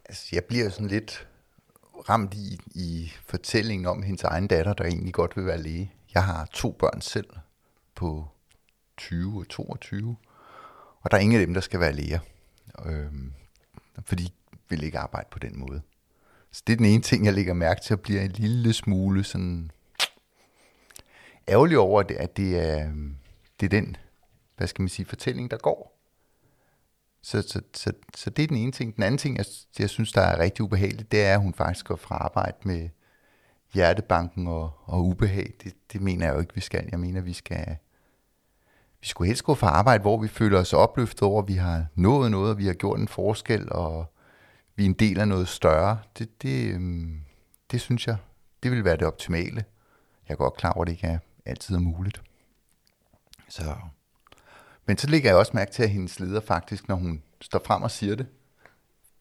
Altså, 0.05 0.29
jeg 0.31 0.43
bliver 0.43 0.69
sådan 0.69 0.87
lidt 0.87 1.27
ramt 2.09 2.33
i, 2.33 2.59
i 2.75 3.11
fortællingen 3.25 3.85
om 3.85 4.03
hendes 4.03 4.23
egen 4.23 4.47
datter, 4.47 4.73
der 4.73 4.83
egentlig 4.83 5.13
godt 5.13 5.37
vil 5.37 5.45
være 5.45 5.61
læge. 5.61 5.93
Jeg 6.13 6.23
har 6.23 6.45
to 6.53 6.71
børn 6.71 7.01
selv 7.01 7.29
på 7.95 8.27
20 8.97 9.39
og 9.39 9.47
22, 9.47 10.15
og 11.01 11.11
der 11.11 11.17
er 11.17 11.21
ingen 11.21 11.39
af 11.39 11.45
dem, 11.45 11.53
der 11.53 11.61
skal 11.61 11.79
være 11.79 11.93
læger. 11.93 12.19
Øh, 12.85 13.11
fordi 14.05 14.33
vil 14.69 14.83
ikke 14.83 14.99
arbejde 14.99 15.27
på 15.31 15.39
den 15.39 15.59
måde. 15.59 15.81
Så 16.51 16.63
det 16.67 16.73
er 16.73 16.77
den 16.77 16.85
ene 16.85 17.03
ting, 17.03 17.25
jeg 17.25 17.33
lægger 17.33 17.53
mærke 17.53 17.81
til, 17.81 17.93
at 17.93 18.01
bliver 18.01 18.21
en 18.21 18.31
lille 18.31 18.73
smule 18.73 19.23
sådan 19.23 19.71
ærgerlig 21.47 21.77
over, 21.77 22.03
at 22.19 22.37
det 22.37 22.59
er, 22.59 22.87
øhm, 22.87 23.15
det 23.59 23.65
er 23.65 23.69
den, 23.69 23.97
hvad 24.57 24.67
skal 24.67 24.81
man 24.81 24.89
sige, 24.89 25.05
fortælling, 25.05 25.51
der 25.51 25.57
går. 25.57 25.99
Så, 27.21 27.41
så, 27.41 27.61
så, 27.73 27.93
så 28.15 28.29
det 28.29 28.43
er 28.43 28.47
den 28.47 28.57
ene 28.57 28.71
ting. 28.71 28.95
Den 28.95 29.03
anden 29.03 29.17
ting, 29.17 29.37
jeg, 29.37 29.45
jeg 29.79 29.89
synes, 29.89 30.11
der 30.11 30.21
er 30.21 30.39
rigtig 30.39 30.63
ubehageligt, 30.63 31.11
det 31.11 31.23
er, 31.23 31.33
at 31.33 31.41
hun 31.41 31.53
faktisk 31.53 31.85
går 31.85 31.95
fra 31.95 32.15
arbejde 32.15 32.57
med 32.63 32.89
hjertebanken 33.73 34.47
og, 34.47 34.71
og 34.85 35.05
ubehag. 35.05 35.53
Det, 35.63 35.73
det 35.93 36.01
mener 36.01 36.25
jeg 36.25 36.35
jo 36.35 36.39
ikke, 36.39 36.55
vi 36.55 36.61
skal. 36.61 36.89
Jeg 36.91 36.99
mener, 36.99 37.21
vi 37.21 37.33
skal 37.33 37.77
vi 39.03 39.07
skulle 39.07 39.27
helst 39.27 39.43
gå 39.43 39.55
fra 39.55 39.67
arbejde, 39.67 40.01
hvor 40.01 40.17
vi 40.21 40.27
føler 40.27 40.59
os 40.59 40.73
opløftet 40.73 41.21
over, 41.21 41.41
at 41.41 41.47
vi 41.47 41.53
har 41.53 41.85
nået 41.95 42.31
noget, 42.31 42.51
og 42.51 42.57
vi 42.57 42.65
har 42.65 42.73
gjort 42.73 42.99
en 42.99 43.07
forskel, 43.07 43.71
og 43.71 44.13
vi 44.75 44.83
er 44.83 44.89
en 44.89 44.93
del 44.93 45.19
af 45.19 45.27
noget 45.27 45.47
større. 45.47 45.99
Det, 46.17 46.41
det, 46.41 46.73
øhm, 46.73 47.21
det 47.71 47.81
synes 47.81 48.07
jeg, 48.07 48.17
det 48.63 48.71
vil 48.71 48.85
være 48.85 48.97
det 48.97 49.07
optimale. 49.07 49.65
Jeg 50.27 50.33
er 50.33 50.35
godt 50.35 50.57
klar 50.57 50.71
over, 50.71 50.81
at 50.81 50.87
det 50.87 50.93
ikke 50.93 51.07
er 51.07 51.19
altid 51.45 51.75
er 51.75 51.79
muligt. 51.79 52.21
Så. 53.49 53.75
Men 54.85 54.97
så 54.97 55.07
lægger 55.07 55.29
jeg 55.29 55.37
også 55.37 55.51
mærke 55.55 55.71
til, 55.71 55.83
at 55.83 55.89
hendes 55.89 56.19
leder 56.19 56.41
faktisk, 56.41 56.87
når 56.87 56.95
hun 56.95 57.23
står 57.41 57.61
frem 57.65 57.83
og 57.83 57.91
siger 57.91 58.15
det, 58.15 58.27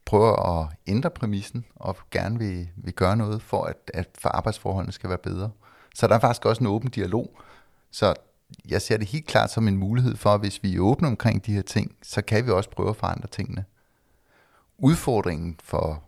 prøver 0.05 0.61
at 0.61 0.69
ændre 0.87 1.11
præmissen 1.11 1.65
og 1.77 1.97
gerne 2.11 2.39
vil, 2.39 2.69
vil 2.77 2.95
gøre 2.95 3.17
noget 3.17 3.43
for, 3.43 3.65
at, 3.65 3.91
at 3.95 4.09
for 4.19 4.29
arbejdsforholdene 4.29 4.93
skal 4.93 5.09
være 5.09 5.19
bedre. 5.19 5.51
Så 5.95 6.07
der 6.07 6.15
er 6.15 6.19
faktisk 6.19 6.45
også 6.45 6.61
en 6.61 6.67
åben 6.67 6.91
dialog. 6.91 7.41
Så 7.91 8.15
jeg 8.69 8.83
ser 8.83 8.97
det 8.97 9.09
helt 9.09 9.27
klart 9.27 9.51
som 9.51 9.69
en 9.69 9.77
mulighed 9.77 10.17
for, 10.17 10.35
at 10.35 10.41
hvis 10.41 10.63
vi 10.63 10.77
er 10.77 10.81
åbne 10.81 11.09
omkring 11.09 11.47
de 11.47 11.53
her 11.53 11.63
ting, 11.63 11.97
så 12.03 12.23
kan 12.23 12.47
vi 12.47 12.51
også 12.51 12.71
prøve 12.71 12.89
at 12.91 12.97
forandre 12.97 13.29
tingene. 13.29 13.65
Udfordringen 14.79 15.57
for 15.63 16.03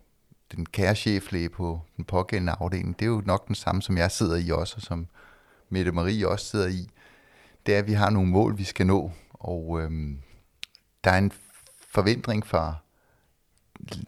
den 0.57 0.67
kære 0.67 0.95
cheflæge 0.95 1.49
på 1.49 1.81
den 1.97 2.05
pågældende 2.05 2.53
afdeling, 2.61 2.99
det 2.99 3.05
er 3.05 3.11
jo 3.11 3.23
nok 3.27 3.47
den 3.47 3.55
samme, 3.55 3.83
som 3.83 3.97
jeg 3.97 4.11
sidder 4.11 4.37
i 4.37 4.51
også, 4.51 4.77
og 4.77 4.83
som 4.83 5.07
Mette 5.69 5.93
Marie 5.93 6.29
også 6.29 6.47
sidder 6.47 6.69
i. 6.69 6.89
Det 7.67 7.75
er, 7.75 7.79
at 7.79 7.87
vi 7.87 7.93
har 7.93 8.11
nogle 8.11 8.31
mål, 8.31 8.59
vi 8.59 8.65
skal 8.65 8.87
nå, 8.87 9.11
og 9.33 9.81
øhm, 9.83 10.19
der 11.05 11.11
er 11.11 11.19
en 11.19 11.33
forventning 11.89 12.47
fra 12.47 12.75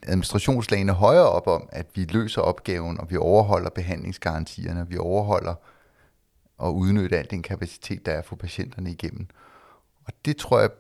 administrationslagene 0.02 0.92
højere 0.92 1.30
op 1.30 1.46
om, 1.46 1.68
at 1.72 1.86
vi 1.94 2.04
løser 2.04 2.40
opgaven, 2.40 3.00
og 3.00 3.10
vi 3.10 3.16
overholder 3.16 3.70
behandlingsgarantierne, 3.70 4.80
og 4.80 4.90
vi 4.90 4.98
overholder 4.98 5.54
og 6.58 6.76
udnytte 6.76 7.18
al 7.18 7.30
den 7.30 7.42
kapacitet, 7.42 8.06
der 8.06 8.12
er 8.12 8.22
for 8.22 8.36
patienterne 8.36 8.90
igennem. 8.90 9.26
Og 10.04 10.12
det 10.24 10.36
tror 10.36 10.60
jeg, 10.60 10.70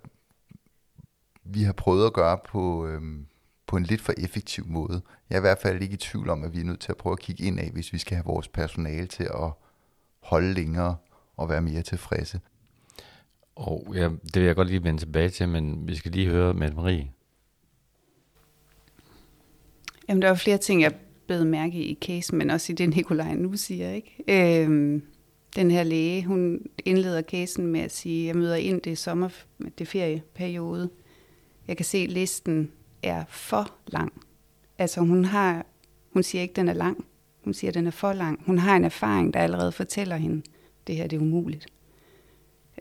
vi 1.44 1.62
har 1.62 1.72
prøvet 1.72 2.06
at 2.06 2.12
gøre 2.12 2.38
på, 2.48 2.86
øhm, 2.86 3.26
på 3.66 3.76
en 3.76 3.82
lidt 3.82 4.00
for 4.00 4.12
effektiv 4.18 4.66
måde. 4.66 5.02
Jeg 5.30 5.36
er 5.36 5.40
i 5.40 5.40
hvert 5.40 5.58
fald 5.58 5.82
ikke 5.82 5.94
i 5.94 5.96
tvivl 5.96 6.30
om, 6.30 6.44
at 6.44 6.52
vi 6.52 6.60
er 6.60 6.64
nødt 6.64 6.80
til 6.80 6.92
at 6.92 6.96
prøve 6.96 7.12
at 7.12 7.18
kigge 7.18 7.44
ind 7.44 7.60
af, 7.60 7.70
hvis 7.70 7.92
vi 7.92 7.98
skal 7.98 8.16
have 8.16 8.24
vores 8.24 8.48
personale 8.48 9.06
til 9.06 9.24
at 9.24 9.50
holde 10.26 10.54
længere 10.54 10.96
og 11.36 11.48
være 11.48 11.62
mere 11.62 11.82
tilfredse. 11.82 12.40
Og 13.56 13.92
ja, 13.94 14.02
det 14.02 14.36
vil 14.36 14.44
jeg 14.44 14.56
godt 14.56 14.68
lige 14.68 14.84
vende 14.84 15.00
tilbage 15.00 15.28
til, 15.28 15.48
men 15.48 15.88
vi 15.88 15.94
skal 15.94 16.12
lige 16.12 16.30
høre 16.30 16.54
med 16.54 16.70
Marie. 16.70 17.10
Jamen, 20.08 20.22
der 20.22 20.28
er 20.28 20.34
flere 20.34 20.58
ting, 20.58 20.82
jeg 20.82 20.94
blev 21.26 21.46
mærke 21.46 21.78
i 21.84 21.98
casen, 22.00 22.38
men 22.38 22.50
også 22.50 22.72
i 22.72 22.74
det, 22.74 22.88
Nikolaj 22.88 23.34
nu 23.34 23.56
siger. 23.56 23.90
Ikke? 23.90 24.24
Øhm, 24.28 25.02
den 25.56 25.70
her 25.70 25.82
læge, 25.82 26.24
hun 26.24 26.60
indleder 26.84 27.22
casen 27.22 27.66
med 27.66 27.80
at 27.80 27.92
sige, 27.92 28.22
at 28.22 28.26
jeg 28.26 28.36
møder 28.36 28.56
ind, 28.56 28.80
det 28.80 28.92
er 28.92 28.96
sommer, 28.96 29.28
det 29.58 29.80
er 29.80 29.84
ferieperiode. 29.84 30.90
Jeg 31.68 31.76
kan 31.76 31.86
se, 31.86 31.98
at 31.98 32.10
listen 32.10 32.72
er 33.02 33.24
for 33.28 33.70
lang. 33.86 34.12
Altså 34.78 35.00
hun 35.00 35.24
har, 35.24 35.66
hun 36.12 36.22
siger 36.22 36.42
ikke, 36.42 36.52
at 36.52 36.56
den 36.56 36.68
er 36.68 36.72
lang. 36.72 37.04
Hun 37.46 37.54
siger, 37.54 37.70
at 37.70 37.74
den 37.74 37.86
er 37.86 37.90
for 37.90 38.12
lang. 38.12 38.42
Hun 38.46 38.58
har 38.58 38.76
en 38.76 38.84
erfaring, 38.84 39.34
der 39.34 39.40
allerede 39.40 39.72
fortæller 39.72 40.16
hende, 40.16 40.42
at 40.46 40.86
det 40.86 40.96
her 40.96 41.06
det 41.06 41.16
er 41.16 41.20
umuligt. 41.20 41.66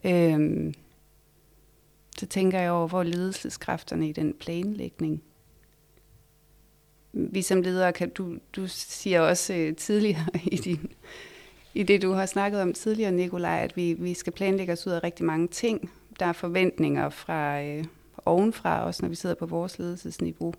Øhm, 0.03 0.74
så 2.17 2.25
tænker 2.25 2.60
jeg 2.60 2.72
over, 2.72 2.88
hvor 2.88 3.03
ledelseskræfterne 3.03 4.10
i 4.10 4.12
den 4.12 4.34
planlægning. 4.34 5.24
Vi 7.13 7.41
som 7.41 7.62
ledere, 7.62 7.93
kan, 7.93 8.10
du, 8.10 8.38
du 8.55 8.67
siger 8.67 9.22
også 9.22 9.53
øh, 9.53 9.75
tidligere 9.75 10.25
i 10.51 10.55
din 10.55 10.91
i 11.74 11.84
det, 11.84 12.01
du 12.01 12.12
har 12.12 12.25
snakket 12.25 12.62
om 12.62 12.74
tidligere, 12.74 13.12
Nikolaj, 13.12 13.60
at 13.63 13.77
vi, 13.77 13.93
vi 13.93 14.13
skal 14.13 14.34
planlægge 14.34 14.74
os 14.74 14.88
ud 14.88 14.91
af 14.91 15.03
rigtig 15.03 15.25
mange 15.25 15.48
ting. 15.48 15.91
Der 16.19 16.25
er 16.25 16.34
forventninger 16.34 17.10
fra 17.10 17.62
øh, 17.62 17.86
ovenfra, 18.25 18.86
også 18.86 19.03
når 19.03 19.10
vi 19.10 19.15
sidder 19.15 19.36
på 19.36 19.45
vores 19.45 19.79
ledelsesniveau. 19.79 20.53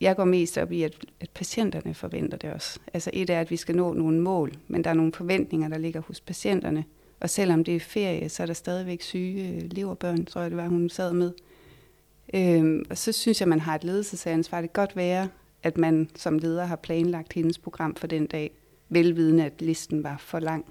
Jeg 0.00 0.16
går 0.16 0.24
mest 0.24 0.58
op 0.58 0.72
i, 0.72 0.82
at, 0.82 0.96
at 1.20 1.30
patienterne 1.30 1.94
forventer 1.94 2.38
det 2.38 2.52
også. 2.52 2.78
Altså 2.94 3.10
et 3.12 3.30
er, 3.30 3.40
at 3.40 3.50
vi 3.50 3.56
skal 3.56 3.76
nå 3.76 3.92
nogle 3.92 4.20
mål, 4.20 4.52
men 4.68 4.84
der 4.84 4.90
er 4.90 4.94
nogle 4.94 5.12
forventninger, 5.12 5.68
der 5.68 5.78
ligger 5.78 6.00
hos 6.00 6.20
patienterne. 6.20 6.84
Og 7.20 7.30
selvom 7.30 7.64
det 7.64 7.76
er 7.76 7.80
ferie, 7.80 8.28
så 8.28 8.42
er 8.42 8.46
der 8.46 8.54
stadigvæk 8.54 9.02
syge 9.02 9.48
øh, 9.48 9.62
leverbørn, 9.72 10.24
tror 10.24 10.40
jeg 10.40 10.50
det 10.50 10.56
var, 10.56 10.68
hun 10.68 10.88
sad 10.88 11.12
med. 11.12 11.32
Øhm, 12.34 12.84
og 12.90 12.98
så 12.98 13.12
synes 13.12 13.40
jeg, 13.40 13.48
man 13.48 13.60
har 13.60 13.74
et 13.74 13.84
ledelsesansvar. 13.84 14.60
Det 14.60 14.72
kan 14.72 14.82
godt 14.82 14.96
være, 14.96 15.28
at 15.62 15.78
man 15.78 16.10
som 16.14 16.38
leder 16.38 16.64
har 16.64 16.76
planlagt 16.76 17.32
hendes 17.32 17.58
program 17.58 17.94
for 17.94 18.06
den 18.06 18.26
dag, 18.26 18.50
velvidende, 18.88 19.44
at 19.44 19.62
listen 19.62 20.02
var 20.02 20.16
for 20.18 20.38
lang. 20.38 20.64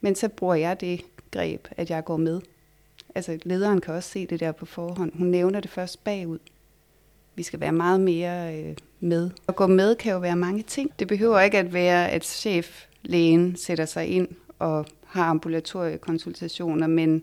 Men 0.00 0.14
så 0.14 0.28
bruger 0.28 0.54
jeg 0.54 0.80
det 0.80 1.04
greb, 1.30 1.68
at 1.70 1.90
jeg 1.90 2.04
går 2.04 2.16
med. 2.16 2.40
Altså 3.14 3.38
lederen 3.42 3.80
kan 3.80 3.94
også 3.94 4.10
se 4.10 4.26
det 4.26 4.40
der 4.40 4.52
på 4.52 4.66
forhånd. 4.66 5.12
Hun 5.14 5.26
nævner 5.26 5.60
det 5.60 5.70
først 5.70 6.04
bagud. 6.04 6.38
Vi 7.38 7.42
skal 7.42 7.60
være 7.60 7.72
meget 7.72 8.00
mere 8.00 8.58
øh, 8.58 8.76
med. 9.00 9.30
At 9.48 9.56
gå 9.56 9.66
med 9.66 9.94
kan 9.94 10.12
jo 10.12 10.18
være 10.18 10.36
mange 10.36 10.62
ting. 10.62 10.90
Det 10.98 11.08
behøver 11.08 11.40
ikke 11.40 11.58
at 11.58 11.72
være, 11.72 12.10
at 12.10 12.24
cheflægen 12.24 13.56
sætter 13.56 13.84
sig 13.84 14.06
ind 14.06 14.28
og 14.58 14.86
har 15.06 15.24
ambulatoriekonsultationer, 15.24 16.86
men 16.86 17.22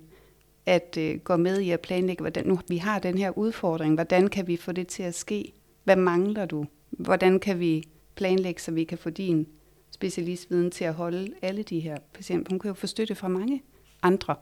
at 0.65 0.97
øh, 0.99 1.19
gå 1.19 1.35
med 1.35 1.59
i 1.59 1.71
at 1.71 1.79
planlægge, 1.79 2.21
hvordan 2.21 2.47
nu 2.47 2.59
vi 2.67 2.77
har 2.77 2.99
den 2.99 3.17
her 3.17 3.37
udfordring. 3.37 3.93
Hvordan 3.93 4.27
kan 4.27 4.47
vi 4.47 4.57
få 4.57 4.71
det 4.71 4.87
til 4.87 5.03
at 5.03 5.15
ske? 5.15 5.53
Hvad 5.83 5.95
mangler 5.95 6.45
du? 6.45 6.65
Hvordan 6.89 7.39
kan 7.39 7.59
vi 7.59 7.83
planlægge, 8.15 8.61
så 8.61 8.71
vi 8.71 8.83
kan 8.83 8.97
få 8.97 9.09
din 9.09 9.47
specialistviden 9.91 10.71
til 10.71 10.83
at 10.83 10.93
holde 10.93 11.33
alle 11.41 11.63
de 11.63 11.79
her 11.79 11.97
patienter. 12.13 12.49
Hun 12.51 12.59
kan 12.59 12.69
jo 12.69 12.73
få 12.73 12.87
støtte 12.87 13.15
fra 13.15 13.27
mange 13.27 13.63
andre, 14.03 14.35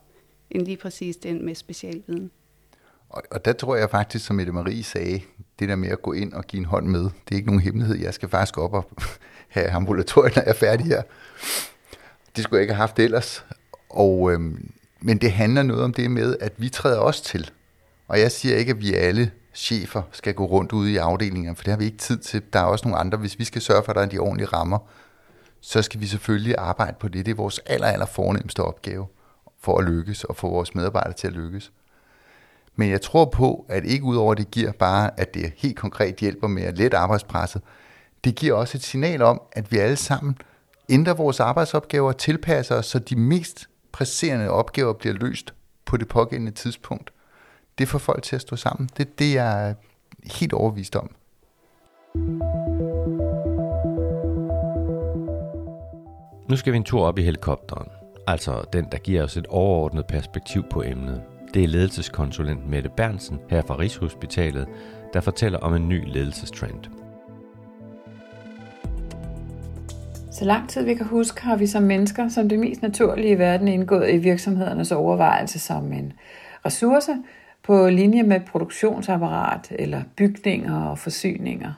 end 0.51 0.65
lige 0.65 0.77
præcis 0.77 1.18
den 1.18 1.46
med 1.46 1.56
specialviden. 1.56 2.32
Og, 3.13 3.24
og 3.32 3.46
der 3.46 3.53
tror 3.53 3.75
jeg 3.75 3.89
faktisk, 3.89 4.25
som 4.25 4.36
Mette 4.36 4.51
Marie 4.51 4.84
sagde, 4.84 5.22
det 5.60 5.70
der 5.70 5.75
med 5.75 5.89
at 5.89 6.01
gå 6.01 6.13
ind 6.13 6.34
og 6.34 6.43
give 6.43 6.60
en 6.60 6.65
hånd 6.65 6.88
med, 6.88 7.01
det 7.01 7.32
er 7.32 7.36
ikke 7.36 7.48
nogen 7.48 7.62
hemmelighed. 7.62 7.96
Jeg 7.96 8.13
skal 8.13 8.29
faktisk 8.29 8.58
op 8.58 8.74
og 8.74 8.89
have 9.55 9.70
ambulatoriet, 9.70 10.36
når 10.36 10.43
jeg 10.43 10.50
er 10.50 10.55
færdig 10.55 10.86
her. 10.86 11.01
Det 12.36 12.43
skulle 12.43 12.58
jeg 12.58 12.62
ikke 12.62 12.74
have 12.74 12.88
haft 12.88 13.00
ellers. 13.00 13.46
Og, 13.89 14.32
øhm, 14.32 14.72
men 15.01 15.17
det 15.17 15.32
handler 15.32 15.63
noget 15.63 15.84
om 15.84 15.93
det 15.93 16.12
med, 16.12 16.38
at 16.39 16.53
vi 16.58 16.70
træder 16.70 17.00
os 17.00 17.22
til. 17.22 17.51
Og 18.08 18.20
jeg 18.20 18.32
siger 18.32 18.58
ikke, 18.58 18.70
at 18.70 18.82
vi 18.82 18.93
alle 18.93 19.32
chefer 19.53 20.01
skal 20.12 20.34
gå 20.34 20.46
rundt 20.46 20.72
ude 20.72 20.91
i 20.91 20.98
afdelingerne, 20.98 21.55
for 21.55 21.63
det 21.63 21.72
har 21.72 21.77
vi 21.77 21.86
ikke 21.86 21.98
tid 21.98 22.17
til. 22.17 22.41
Der 22.53 22.60
er 22.60 22.63
også 22.63 22.88
nogle 22.88 23.00
andre, 23.00 23.17
hvis 23.17 23.39
vi 23.39 23.43
skal 23.43 23.62
sørge 23.62 23.84
for, 23.84 23.91
at 23.91 23.96
der 23.96 24.01
er 24.01 24.05
de 24.05 24.20
ordentlige 24.20 24.48
rammer, 24.48 24.79
så 25.62 25.82
skal 25.82 26.00
vi 26.00 26.08
selvfølgelig 26.08 26.55
arbejde 26.58 26.98
på 27.00 27.08
det. 27.08 27.25
Det 27.25 27.32
er 27.32 27.36
vores 27.36 27.60
aller, 27.65 27.88
aller 27.88 28.05
fornemmeste 28.05 28.63
opgave 28.63 29.08
for 29.60 29.79
at 29.79 29.86
lykkes 29.86 30.24
og 30.24 30.36
få 30.36 30.50
vores 30.50 30.75
medarbejdere 30.75 31.13
til 31.13 31.27
at 31.27 31.34
lykkes. 31.34 31.72
Men 32.75 32.89
jeg 32.89 33.01
tror 33.01 33.25
på, 33.25 33.65
at 33.70 33.86
ikke 33.86 34.03
udover 34.03 34.34
det 34.34 34.51
giver 34.51 34.72
bare, 34.72 35.20
at 35.20 35.34
det 35.34 35.53
helt 35.58 35.77
konkret 35.77 36.15
hjælper 36.15 36.48
med 36.48 36.63
at 36.63 36.77
lette 36.77 36.98
arbejdspresset, 36.98 37.62
det 38.24 38.36
giver 38.36 38.53
også 38.53 38.77
et 38.77 38.84
signal 38.84 39.22
om, 39.22 39.42
at 39.51 39.72
vi 39.72 39.77
alle 39.77 39.96
sammen 39.96 40.38
ændrer 40.89 41.13
vores 41.13 41.39
arbejdsopgaver 41.39 42.08
og 42.08 42.18
tilpasser 42.18 42.75
os, 42.75 42.86
så 42.86 43.00
de 43.00 43.15
mest 43.15 43.70
presserende 43.92 44.50
opgaver 44.50 44.94
bliver 44.94 45.15
løst 45.15 45.53
på 45.86 45.98
det 45.98 46.08
pågældende 46.08 46.51
tidspunkt. 46.51 47.13
Det 47.77 47.88
får 47.88 48.00
folk 48.00 48.24
til 48.24 48.36
at 48.36 48.42
stå 48.42 48.56
sammen. 48.56 48.89
Det 48.98 49.08
er 49.08 49.12
det, 49.20 49.34
jeg 49.34 49.70
er 49.70 49.74
helt 50.24 50.53
overvist 50.53 50.96
om. 50.96 51.15
Nu 56.50 56.56
skal 56.56 56.74
vi 56.74 56.77
en 56.77 56.84
tur 56.84 57.06
op 57.06 57.18
i 57.18 57.24
helikopteren, 57.24 57.88
altså 58.27 58.65
den, 58.74 58.88
der 58.92 58.98
giver 58.98 59.24
os 59.24 59.38
et 59.38 59.48
overordnet 59.48 60.06
perspektiv 60.08 60.63
på 60.72 60.84
emnet. 60.84 61.22
Det 61.53 61.63
er 61.63 61.67
ledelseskonsulent 61.67 62.69
Mette 62.69 62.89
Bernsen 62.89 63.39
her 63.50 63.62
fra 63.62 63.79
Rigshospitalet, 63.79 64.67
der 65.13 65.22
fortæller 65.22 65.60
om 65.60 65.75
en 65.75 65.89
ny 65.89 66.07
ledelsestrend. 66.07 66.83
Så 70.31 70.45
lang 70.45 70.69
tid 70.69 70.86
vi 70.86 70.93
kan 70.93 71.05
huske, 71.05 71.41
har 71.41 71.55
vi 71.55 71.67
som 71.67 71.83
mennesker 71.83 72.29
som 72.29 72.50
det 72.50 72.60
mest 72.60 72.81
naturlige 72.81 73.29
i 73.29 73.39
verden 73.39 73.67
indgået 73.67 74.13
i 74.13 74.17
virksomhedernes 74.17 74.91
overvejelse 74.91 75.60
som 75.60 75.93
en 75.93 76.13
ressource 76.65 77.17
på 77.63 77.89
linje 77.89 78.24
med 78.24 78.39
produktionsapparat 78.39 79.67
eller 79.72 80.01
bygninger 80.15 80.83
og 80.83 81.00
forsyninger. 81.00 81.74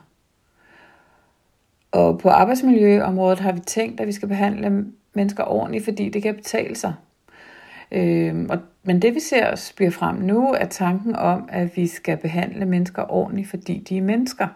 Og 1.92 2.18
på 2.18 2.28
arbejdsmiljøområdet 2.28 3.40
har 3.40 3.52
vi 3.52 3.60
tænkt, 3.60 4.00
at 4.00 4.06
vi 4.06 4.12
skal 4.12 4.28
behandle 4.28 4.84
mennesker 5.14 5.44
ordentligt, 5.44 5.84
fordi 5.84 6.08
det 6.08 6.22
kan 6.22 6.34
betale 6.34 6.76
sig. 6.76 6.94
Øh, 7.92 8.46
og, 8.48 8.58
men 8.82 9.02
det 9.02 9.14
vi 9.14 9.20
ser 9.20 9.54
spire 9.54 9.90
frem 9.90 10.16
nu, 10.16 10.52
er 10.52 10.66
tanken 10.66 11.16
om, 11.16 11.48
at 11.52 11.76
vi 11.76 11.86
skal 11.86 12.16
behandle 12.16 12.66
mennesker 12.66 13.12
ordentligt, 13.12 13.50
fordi 13.50 13.78
de 13.88 13.98
er 13.98 14.02
mennesker. 14.02 14.48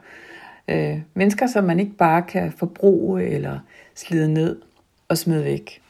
Øh, 0.68 0.98
mennesker, 1.14 1.46
som 1.46 1.64
man 1.64 1.80
ikke 1.80 1.96
bare 1.96 2.22
kan 2.22 2.52
forbruge 2.52 3.24
eller 3.24 3.58
slide 3.94 4.32
ned 4.32 4.60
og 5.08 5.18
smide 5.18 5.44
væk. 5.44 5.82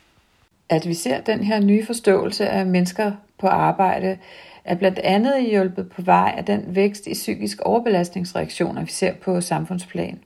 At 0.68 0.88
vi 0.88 0.94
ser 0.94 1.20
den 1.20 1.44
her 1.44 1.60
nye 1.60 1.86
forståelse 1.86 2.48
af 2.48 2.66
mennesker 2.66 3.12
på 3.38 3.46
arbejde, 3.46 4.18
er 4.64 4.74
blandt 4.74 4.98
andet 4.98 5.50
hjulpet 5.50 5.90
på 5.90 6.02
vej 6.02 6.34
af 6.36 6.44
den 6.44 6.64
vækst 6.74 7.06
i 7.06 7.12
psykisk 7.12 7.60
overbelastningsreaktioner, 7.60 8.84
vi 8.84 8.90
ser 8.90 9.14
på 9.14 9.40
samfundsplan, 9.40 10.18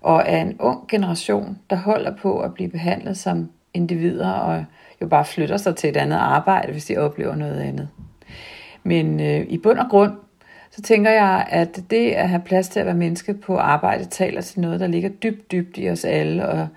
og 0.00 0.28
af 0.28 0.38
en 0.38 0.56
ung 0.60 0.88
generation, 0.88 1.58
der 1.70 1.76
holder 1.76 2.16
på 2.16 2.40
at 2.40 2.54
blive 2.54 2.70
behandlet 2.70 3.18
som 3.18 3.50
individer 3.76 4.30
og 4.30 4.64
jo 5.02 5.06
bare 5.06 5.24
flytter 5.24 5.56
sig 5.56 5.76
til 5.76 5.90
et 5.90 5.96
andet 5.96 6.16
arbejde, 6.16 6.72
hvis 6.72 6.84
de 6.84 6.96
oplever 6.96 7.34
noget 7.34 7.60
andet. 7.60 7.88
Men 8.82 9.20
øh, 9.20 9.46
i 9.48 9.58
bund 9.58 9.78
og 9.78 9.90
grund, 9.90 10.12
så 10.70 10.82
tænker 10.82 11.10
jeg, 11.10 11.46
at 11.50 11.80
det 11.90 12.10
at 12.10 12.28
have 12.28 12.42
plads 12.44 12.68
til 12.68 12.80
at 12.80 12.86
være 12.86 12.94
menneske 12.94 13.34
på 13.34 13.56
arbejde, 13.56 14.04
taler 14.04 14.40
til 14.40 14.60
noget, 14.60 14.80
der 14.80 14.86
ligger 14.86 15.08
dybt, 15.08 15.52
dybt 15.52 15.78
i 15.78 15.90
os 15.90 16.04
alle, 16.04 16.48
og 16.48 16.68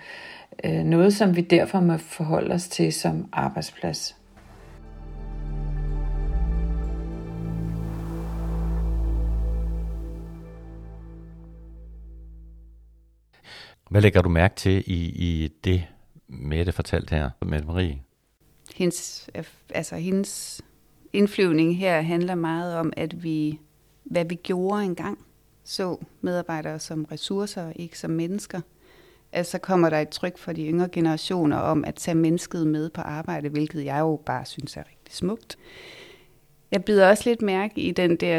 øh, 0.63 0.83
noget, 0.83 1.13
som 1.13 1.35
vi 1.35 1.41
derfor 1.41 1.79
må 1.79 1.97
forholde 1.97 2.53
os 2.53 2.67
til 2.67 2.93
som 2.93 3.29
arbejdsplads. 3.31 4.15
Hvad 13.89 14.01
lægger 14.01 14.21
du 14.21 14.29
mærke 14.29 14.55
til 14.55 14.83
i, 14.87 15.05
i 15.05 15.49
det, 15.63 15.83
Mette 16.29 16.71
fortalte 16.71 17.15
her, 17.15 17.29
Mette 17.45 17.67
Marie? 17.67 18.01
Hendes, 18.75 19.29
altså 19.69 19.95
hendes 19.95 20.61
indflyvning 21.13 21.77
her 21.77 22.01
handler 22.01 22.35
meget 22.35 22.75
om, 22.75 22.93
at 22.97 23.23
vi, 23.23 23.59
hvad 24.03 24.25
vi 24.25 24.35
gjorde 24.35 24.83
engang, 24.83 25.19
så 25.63 25.97
medarbejdere 26.21 26.79
som 26.79 27.05
ressourcer, 27.05 27.71
ikke 27.75 27.99
som 27.99 28.11
mennesker. 28.11 28.61
Altså 29.31 29.57
kommer 29.57 29.89
der 29.89 29.99
et 29.99 30.09
tryk 30.09 30.37
for 30.37 30.53
de 30.53 30.67
yngre 30.67 30.89
generationer 30.89 31.57
om 31.57 31.85
at 31.85 31.95
tage 31.95 32.15
mennesket 32.15 32.67
med 32.67 32.89
på 32.89 33.01
arbejde, 33.01 33.49
hvilket 33.49 33.85
jeg 33.85 33.99
jo 33.99 34.21
bare 34.25 34.45
synes 34.45 34.77
er 34.77 34.81
rigtig 34.81 35.15
smukt. 35.15 35.57
Jeg 36.71 36.85
bider 36.85 37.09
også 37.09 37.29
lidt 37.29 37.41
mærke 37.41 37.81
i 37.81 37.91
den 37.91 38.15
der 38.15 38.37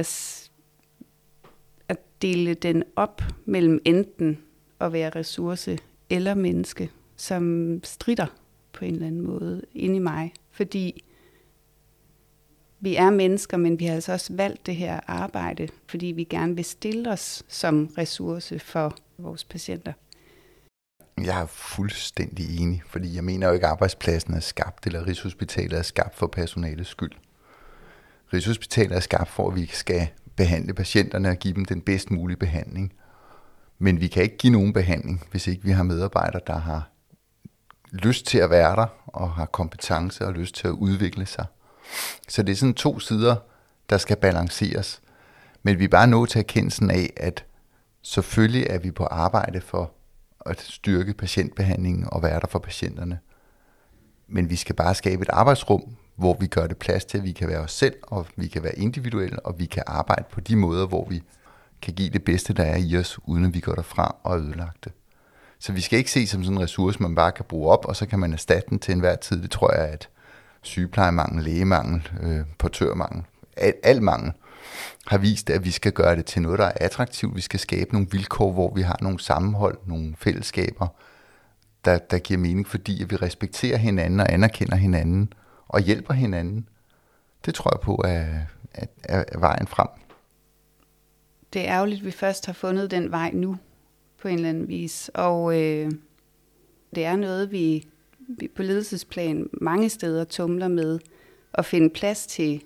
at 1.88 1.98
dele 2.22 2.54
den 2.54 2.82
op 2.96 3.22
mellem 3.44 3.80
enten 3.84 4.38
at 4.80 4.92
være 4.92 5.10
ressource 5.10 5.78
eller 6.10 6.34
menneske, 6.34 6.90
som 7.20 7.80
strider 7.84 8.26
på 8.72 8.84
en 8.84 8.94
eller 8.94 9.06
anden 9.06 9.20
måde 9.20 9.62
inde 9.74 9.96
i 9.96 9.98
mig. 9.98 10.32
Fordi 10.50 11.04
vi 12.80 12.96
er 12.96 13.10
mennesker, 13.10 13.56
men 13.56 13.78
vi 13.78 13.84
har 13.84 13.94
altså 13.94 14.12
også 14.12 14.32
valgt 14.32 14.66
det 14.66 14.76
her 14.76 15.00
arbejde, 15.06 15.68
fordi 15.86 16.06
vi 16.06 16.24
gerne 16.24 16.54
vil 16.54 16.64
stille 16.64 17.10
os 17.10 17.42
som 17.48 17.86
ressource 17.98 18.58
for 18.58 18.96
vores 19.18 19.44
patienter. 19.44 19.92
Jeg 21.24 21.42
er 21.42 21.46
fuldstændig 21.46 22.60
enig, 22.60 22.82
fordi 22.86 23.14
jeg 23.14 23.24
mener 23.24 23.46
jo 23.46 23.52
ikke, 23.52 23.66
at 23.66 23.72
arbejdspladsen 23.72 24.34
er 24.34 24.40
skabt, 24.40 24.86
eller 24.86 25.06
Rigshospitalet 25.06 25.78
er 25.78 25.82
skabt 25.82 26.16
for 26.16 26.26
personalets 26.26 26.90
skyld. 26.90 27.12
Rigshospitalet 28.32 28.96
er 28.96 29.00
skabt 29.00 29.28
for, 29.28 29.50
at 29.50 29.56
vi 29.56 29.66
skal 29.66 30.08
behandle 30.36 30.74
patienterne 30.74 31.28
og 31.28 31.36
give 31.36 31.54
dem 31.54 31.64
den 31.64 31.80
bedst 31.80 32.10
mulige 32.10 32.36
behandling. 32.36 32.92
Men 33.78 34.00
vi 34.00 34.08
kan 34.08 34.22
ikke 34.22 34.36
give 34.36 34.52
nogen 34.52 34.72
behandling, 34.72 35.22
hvis 35.30 35.46
ikke 35.46 35.64
vi 35.64 35.70
har 35.70 35.82
medarbejdere, 35.82 36.42
der 36.46 36.58
har 36.58 36.89
lyst 37.92 38.26
til 38.26 38.38
at 38.38 38.50
være 38.50 38.76
der, 38.76 38.86
og 39.06 39.30
har 39.30 39.46
kompetence 39.46 40.26
og 40.26 40.32
lyst 40.32 40.54
til 40.54 40.68
at 40.68 40.72
udvikle 40.72 41.26
sig. 41.26 41.46
Så 42.28 42.42
det 42.42 42.52
er 42.52 42.56
sådan 42.56 42.74
to 42.74 42.98
sider, 42.98 43.36
der 43.90 43.98
skal 43.98 44.16
balanceres. 44.16 45.00
Men 45.62 45.78
vi 45.78 45.84
er 45.84 45.88
bare 45.88 46.06
nået 46.06 46.30
til 46.30 46.38
erkendelsen 46.38 46.90
af, 46.90 47.12
at 47.16 47.44
selvfølgelig 48.02 48.66
er 48.70 48.78
vi 48.78 48.90
på 48.90 49.04
arbejde 49.04 49.60
for 49.60 49.92
at 50.46 50.60
styrke 50.60 51.14
patientbehandlingen 51.14 52.08
og 52.12 52.22
være 52.22 52.40
der 52.40 52.46
for 52.46 52.58
patienterne. 52.58 53.18
Men 54.28 54.50
vi 54.50 54.56
skal 54.56 54.74
bare 54.74 54.94
skabe 54.94 55.22
et 55.22 55.28
arbejdsrum, 55.32 55.96
hvor 56.16 56.36
vi 56.40 56.46
gør 56.46 56.66
det 56.66 56.76
plads 56.76 57.04
til, 57.04 57.18
at 57.18 57.24
vi 57.24 57.32
kan 57.32 57.48
være 57.48 57.58
os 57.58 57.72
selv, 57.72 57.94
og 58.02 58.26
vi 58.36 58.48
kan 58.48 58.62
være 58.62 58.78
individuelle, 58.78 59.46
og 59.46 59.58
vi 59.58 59.66
kan 59.66 59.82
arbejde 59.86 60.24
på 60.30 60.40
de 60.40 60.56
måder, 60.56 60.86
hvor 60.86 61.08
vi 61.08 61.22
kan 61.82 61.94
give 61.94 62.10
det 62.10 62.24
bedste, 62.24 62.52
der 62.52 62.64
er 62.64 62.76
i 62.76 62.96
os, 62.96 63.18
uden 63.24 63.44
at 63.44 63.54
vi 63.54 63.60
går 63.60 63.74
derfra 63.74 64.16
og 64.22 64.38
ødelagt 64.38 64.84
det. 64.84 64.92
Så 65.60 65.72
vi 65.72 65.80
skal 65.80 65.98
ikke 65.98 66.10
se 66.10 66.26
som 66.26 66.44
sådan 66.44 66.56
en 66.56 66.62
ressource, 66.62 67.02
man 67.02 67.14
bare 67.14 67.32
kan 67.32 67.44
bruge 67.48 67.72
op, 67.72 67.84
og 67.84 67.96
så 67.96 68.06
kan 68.06 68.18
man 68.18 68.32
erstatte 68.32 68.70
den 68.70 68.78
til 68.78 68.92
enhver 68.92 69.16
tid. 69.16 69.42
Det 69.42 69.50
tror 69.50 69.72
jeg, 69.72 69.88
at 69.88 70.08
sygeplejemangel, 70.62 71.44
lægemangel, 71.44 72.08
øh, 72.20 72.40
portørmangel, 72.58 73.24
al, 73.56 73.74
al 73.82 74.02
mangel, 74.02 74.32
har 75.06 75.18
vist, 75.18 75.50
at 75.50 75.64
vi 75.64 75.70
skal 75.70 75.92
gøre 75.92 76.16
det 76.16 76.24
til 76.24 76.42
noget, 76.42 76.58
der 76.58 76.64
er 76.64 76.72
attraktivt. 76.80 77.36
Vi 77.36 77.40
skal 77.40 77.60
skabe 77.60 77.92
nogle 77.92 78.08
vilkår, 78.10 78.52
hvor 78.52 78.74
vi 78.74 78.82
har 78.82 78.98
nogle 79.00 79.20
sammenhold, 79.20 79.78
nogle 79.86 80.14
fællesskaber, 80.18 80.86
der, 81.84 81.98
der 81.98 82.18
giver 82.18 82.40
mening, 82.40 82.66
fordi 82.66 83.02
at 83.02 83.10
vi 83.10 83.16
respekterer 83.16 83.76
hinanden 83.76 84.20
og 84.20 84.32
anerkender 84.32 84.76
hinanden 84.76 85.32
og 85.68 85.80
hjælper 85.80 86.14
hinanden. 86.14 86.68
Det 87.44 87.54
tror 87.54 87.70
jeg 87.74 87.80
på 87.80 88.02
er, 88.04 88.26
er, 88.74 89.24
er 89.28 89.38
vejen 89.38 89.66
frem. 89.66 89.88
Det 91.52 91.68
er 91.68 91.74
ærgerligt, 91.74 91.98
at 91.98 92.06
vi 92.06 92.10
først 92.10 92.46
har 92.46 92.52
fundet 92.52 92.90
den 92.90 93.10
vej 93.10 93.30
nu, 93.34 93.56
på 94.22 94.28
en 94.28 94.34
eller 94.34 94.48
anden 94.48 94.68
vis. 94.68 95.10
Og 95.14 95.60
øh, 95.60 95.90
det 96.94 97.04
er 97.04 97.16
noget, 97.16 97.52
vi, 97.52 97.86
vi 98.28 98.48
på 98.48 98.62
ledelsesplan 98.62 99.50
mange 99.52 99.88
steder 99.88 100.24
tumler 100.24 100.68
med 100.68 100.98
at 101.54 101.64
finde 101.64 101.90
plads 101.90 102.26
til 102.26 102.62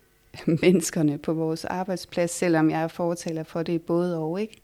menneskerne 0.62 1.18
på 1.18 1.32
vores 1.32 1.64
arbejdsplads, 1.64 2.30
selvom 2.30 2.70
jeg 2.70 2.82
er 2.82 2.88
fortaler 2.88 3.42
for 3.42 3.62
det 3.62 3.82
både 3.82 4.18
og, 4.18 4.40
ikke? 4.40 4.60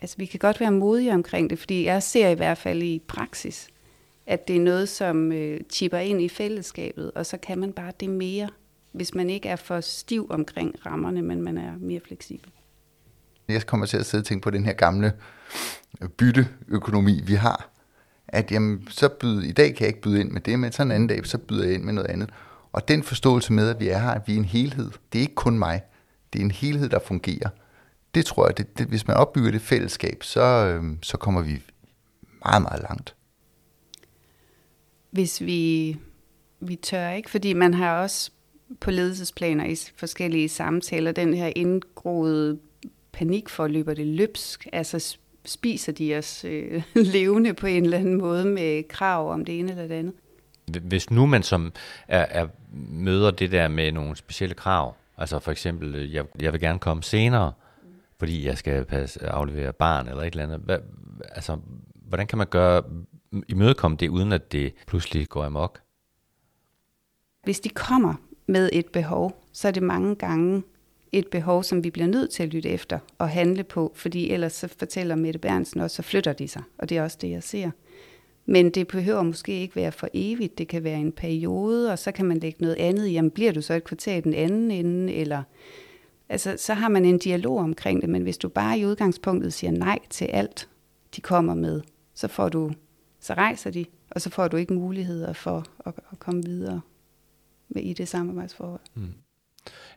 Altså, 0.00 0.16
vi 0.16 0.26
kan 0.26 0.38
godt 0.38 0.60
være 0.60 0.72
modige 0.72 1.14
omkring 1.14 1.50
det, 1.50 1.58
fordi 1.58 1.84
jeg 1.84 2.02
ser 2.02 2.28
i 2.28 2.34
hvert 2.34 2.58
fald 2.58 2.82
i 2.82 3.02
praksis, 3.06 3.68
at 4.26 4.48
det 4.48 4.56
er 4.56 4.60
noget, 4.60 4.88
som 4.88 5.32
øh, 5.32 5.60
chipper 5.72 5.98
ind 5.98 6.22
i 6.22 6.28
fællesskabet, 6.28 7.10
og 7.14 7.26
så 7.26 7.36
kan 7.36 7.58
man 7.58 7.72
bare 7.72 7.92
det 8.00 8.10
mere, 8.10 8.48
hvis 8.92 9.14
man 9.14 9.30
ikke 9.30 9.48
er 9.48 9.56
for 9.56 9.80
stiv 9.80 10.26
omkring 10.30 10.86
rammerne, 10.86 11.22
men 11.22 11.42
man 11.42 11.58
er 11.58 11.72
mere 11.80 12.00
fleksibel. 12.00 12.50
Jeg 13.48 13.66
kommer 13.66 13.86
til 13.86 13.96
at 13.96 14.06
sidde 14.06 14.22
og 14.22 14.26
tænke 14.26 14.42
på 14.42 14.50
den 14.50 14.64
her 14.64 14.72
gamle 14.72 15.12
bytteøkonomi, 16.16 17.22
vi 17.24 17.34
har. 17.34 17.70
At 18.28 18.52
jamen, 18.52 18.88
så 18.90 19.08
byde, 19.08 19.48
i 19.48 19.52
dag 19.52 19.74
kan 19.74 19.80
jeg 19.80 19.88
ikke 19.88 20.00
byde 20.00 20.20
ind 20.20 20.30
med 20.30 20.40
det, 20.40 20.58
men 20.58 20.72
så 20.72 20.82
en 20.82 20.90
anden 20.90 21.06
dag, 21.06 21.26
så 21.26 21.38
byder 21.38 21.64
jeg 21.64 21.74
ind 21.74 21.84
med 21.84 21.92
noget 21.92 22.10
andet. 22.10 22.30
Og 22.72 22.88
den 22.88 23.02
forståelse 23.02 23.52
med, 23.52 23.68
at 23.68 23.80
vi 23.80 23.88
er 23.88 23.98
her, 23.98 24.10
at 24.10 24.22
vi 24.26 24.32
er 24.32 24.36
en 24.36 24.44
helhed. 24.44 24.90
Det 25.12 25.18
er 25.18 25.22
ikke 25.22 25.34
kun 25.34 25.58
mig. 25.58 25.82
Det 26.32 26.38
er 26.38 26.44
en 26.44 26.50
helhed, 26.50 26.88
der 26.88 26.98
fungerer. 26.98 27.48
Det 28.14 28.26
tror 28.26 28.46
jeg, 28.46 28.58
det, 28.58 28.78
det, 28.78 28.86
hvis 28.86 29.06
man 29.06 29.16
opbygger 29.16 29.50
det 29.50 29.60
fællesskab, 29.60 30.22
så, 30.22 30.40
øh, 30.40 30.84
så 31.02 31.16
kommer 31.16 31.42
vi 31.42 31.62
meget, 32.44 32.62
meget 32.62 32.82
langt. 32.82 33.14
Hvis 35.10 35.40
vi, 35.40 35.96
vi 36.60 36.76
tør 36.76 37.10
ikke, 37.10 37.30
fordi 37.30 37.52
man 37.52 37.74
har 37.74 38.02
også 38.02 38.30
på 38.80 38.90
ledelsesplaner 38.90 39.64
i 39.64 39.76
forskellige 39.96 40.48
samtaler, 40.48 41.12
den 41.12 41.34
her 41.34 41.52
indgroede 41.56 42.58
panik 43.16 43.48
for, 43.48 43.66
løber 43.66 43.94
det 43.94 44.06
løbsk? 44.06 44.66
Altså 44.72 45.16
spiser 45.44 45.92
de 45.92 46.18
os 46.18 46.44
øh, 46.44 46.82
levende 47.14 47.54
på 47.54 47.66
en 47.66 47.84
eller 47.84 47.98
anden 47.98 48.18
måde 48.18 48.44
med 48.44 48.88
krav 48.88 49.32
om 49.32 49.44
det 49.44 49.58
ene 49.58 49.70
eller 49.70 49.86
det 49.86 49.94
andet? 49.94 50.14
Hvis 50.82 51.10
nu 51.10 51.26
man 51.26 51.42
som 51.42 51.72
er, 52.08 52.26
er, 52.30 52.46
møder 52.90 53.30
det 53.30 53.52
der 53.52 53.68
med 53.68 53.92
nogle 53.92 54.16
specielle 54.16 54.54
krav, 54.54 54.94
altså 55.18 55.38
for 55.38 55.50
eksempel, 55.50 55.94
øh, 55.94 56.14
jeg, 56.14 56.24
jeg 56.40 56.52
vil 56.52 56.60
gerne 56.60 56.78
komme 56.78 57.02
senere, 57.02 57.52
fordi 58.18 58.46
jeg 58.46 58.58
skal 58.58 58.84
passe, 58.84 59.26
aflevere 59.26 59.72
barn 59.72 60.08
eller 60.08 60.22
et 60.22 60.26
eller 60.26 60.44
andet. 60.44 60.58
Hvad, 60.58 60.78
altså, 61.30 61.58
hvordan 61.94 62.26
kan 62.26 62.38
man 62.38 62.46
gøre 62.46 62.82
imødekomme 63.48 63.96
det, 63.96 64.08
uden 64.08 64.32
at 64.32 64.52
det 64.52 64.74
pludselig 64.86 65.28
går 65.28 65.44
amok? 65.44 65.80
Hvis 67.44 67.60
de 67.60 67.68
kommer 67.68 68.14
med 68.48 68.70
et 68.72 68.86
behov, 68.86 69.44
så 69.52 69.68
er 69.68 69.72
det 69.72 69.82
mange 69.82 70.16
gange 70.16 70.62
et 71.12 71.26
behov, 71.28 71.62
som 71.62 71.84
vi 71.84 71.90
bliver 71.90 72.08
nødt 72.08 72.30
til 72.30 72.42
at 72.42 72.48
lytte 72.48 72.68
efter 72.68 72.98
og 73.18 73.28
handle 73.28 73.64
på, 73.64 73.92
fordi 73.94 74.30
ellers 74.30 74.52
så 74.52 74.68
fortæller 74.78 75.14
Mette 75.14 75.38
Bernsen 75.38 75.80
også, 75.80 75.96
så 75.96 76.02
flytter 76.02 76.32
de 76.32 76.48
sig, 76.48 76.62
og 76.78 76.88
det 76.88 76.98
er 76.98 77.02
også 77.02 77.18
det, 77.20 77.30
jeg 77.30 77.42
ser. 77.42 77.70
Men 78.46 78.70
det 78.70 78.88
behøver 78.88 79.22
måske 79.22 79.60
ikke 79.60 79.76
være 79.76 79.92
for 79.92 80.08
evigt, 80.14 80.58
det 80.58 80.68
kan 80.68 80.84
være 80.84 80.98
en 80.98 81.12
periode, 81.12 81.92
og 81.92 81.98
så 81.98 82.12
kan 82.12 82.26
man 82.26 82.38
lægge 82.38 82.58
noget 82.60 82.76
andet, 82.76 83.12
jamen 83.12 83.30
bliver 83.30 83.52
du 83.52 83.62
så 83.62 83.74
et 83.74 83.84
kvarter 83.84 84.14
i 84.14 84.20
den 84.20 84.34
anden 84.34 84.70
ende, 84.70 85.12
eller 85.12 85.42
altså, 86.28 86.54
så 86.58 86.74
har 86.74 86.88
man 86.88 87.04
en 87.04 87.18
dialog 87.18 87.58
omkring 87.58 88.00
det, 88.02 88.10
men 88.10 88.22
hvis 88.22 88.38
du 88.38 88.48
bare 88.48 88.78
i 88.78 88.86
udgangspunktet 88.86 89.52
siger 89.52 89.70
nej 89.70 89.98
til 90.10 90.24
alt, 90.24 90.68
de 91.16 91.20
kommer 91.20 91.54
med, 91.54 91.80
så 92.14 92.28
får 92.28 92.48
du 92.48 92.70
så 93.20 93.34
rejser 93.34 93.70
de, 93.70 93.84
og 94.10 94.20
så 94.20 94.30
får 94.30 94.48
du 94.48 94.56
ikke 94.56 94.74
muligheder 94.74 95.32
for 95.32 95.64
at, 95.86 95.94
at 96.12 96.18
komme 96.18 96.44
videre 96.44 96.80
med 97.68 97.82
i 97.82 97.92
det 97.92 98.08
samarbejdsforhold. 98.08 98.80
Mm. 98.94 99.12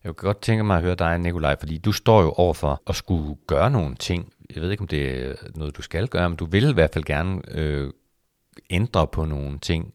Jeg 0.03 0.15
kunne 0.15 0.27
godt 0.27 0.41
tænke 0.41 0.63
mig 0.63 0.77
at 0.77 0.83
høre 0.83 0.95
dig, 0.95 1.19
Nikolaj, 1.19 1.55
fordi 1.59 1.77
du 1.77 1.91
står 1.91 2.21
jo 2.21 2.31
over 2.31 2.53
for 2.53 2.81
at 2.87 2.95
skulle 2.95 3.35
gøre 3.47 3.71
nogle 3.71 3.95
ting. 3.95 4.33
Jeg 4.55 4.63
ved 4.63 4.71
ikke, 4.71 4.81
om 4.81 4.87
det 4.87 5.25
er 5.25 5.33
noget, 5.55 5.77
du 5.77 5.81
skal 5.81 6.07
gøre, 6.07 6.29
men 6.29 6.37
du 6.37 6.45
vil 6.45 6.69
i 6.69 6.73
hvert 6.73 6.93
fald 6.93 7.03
gerne 7.03 7.41
øh, 7.51 7.91
ændre 8.69 9.07
på 9.07 9.25
nogle 9.25 9.59
ting. 9.59 9.93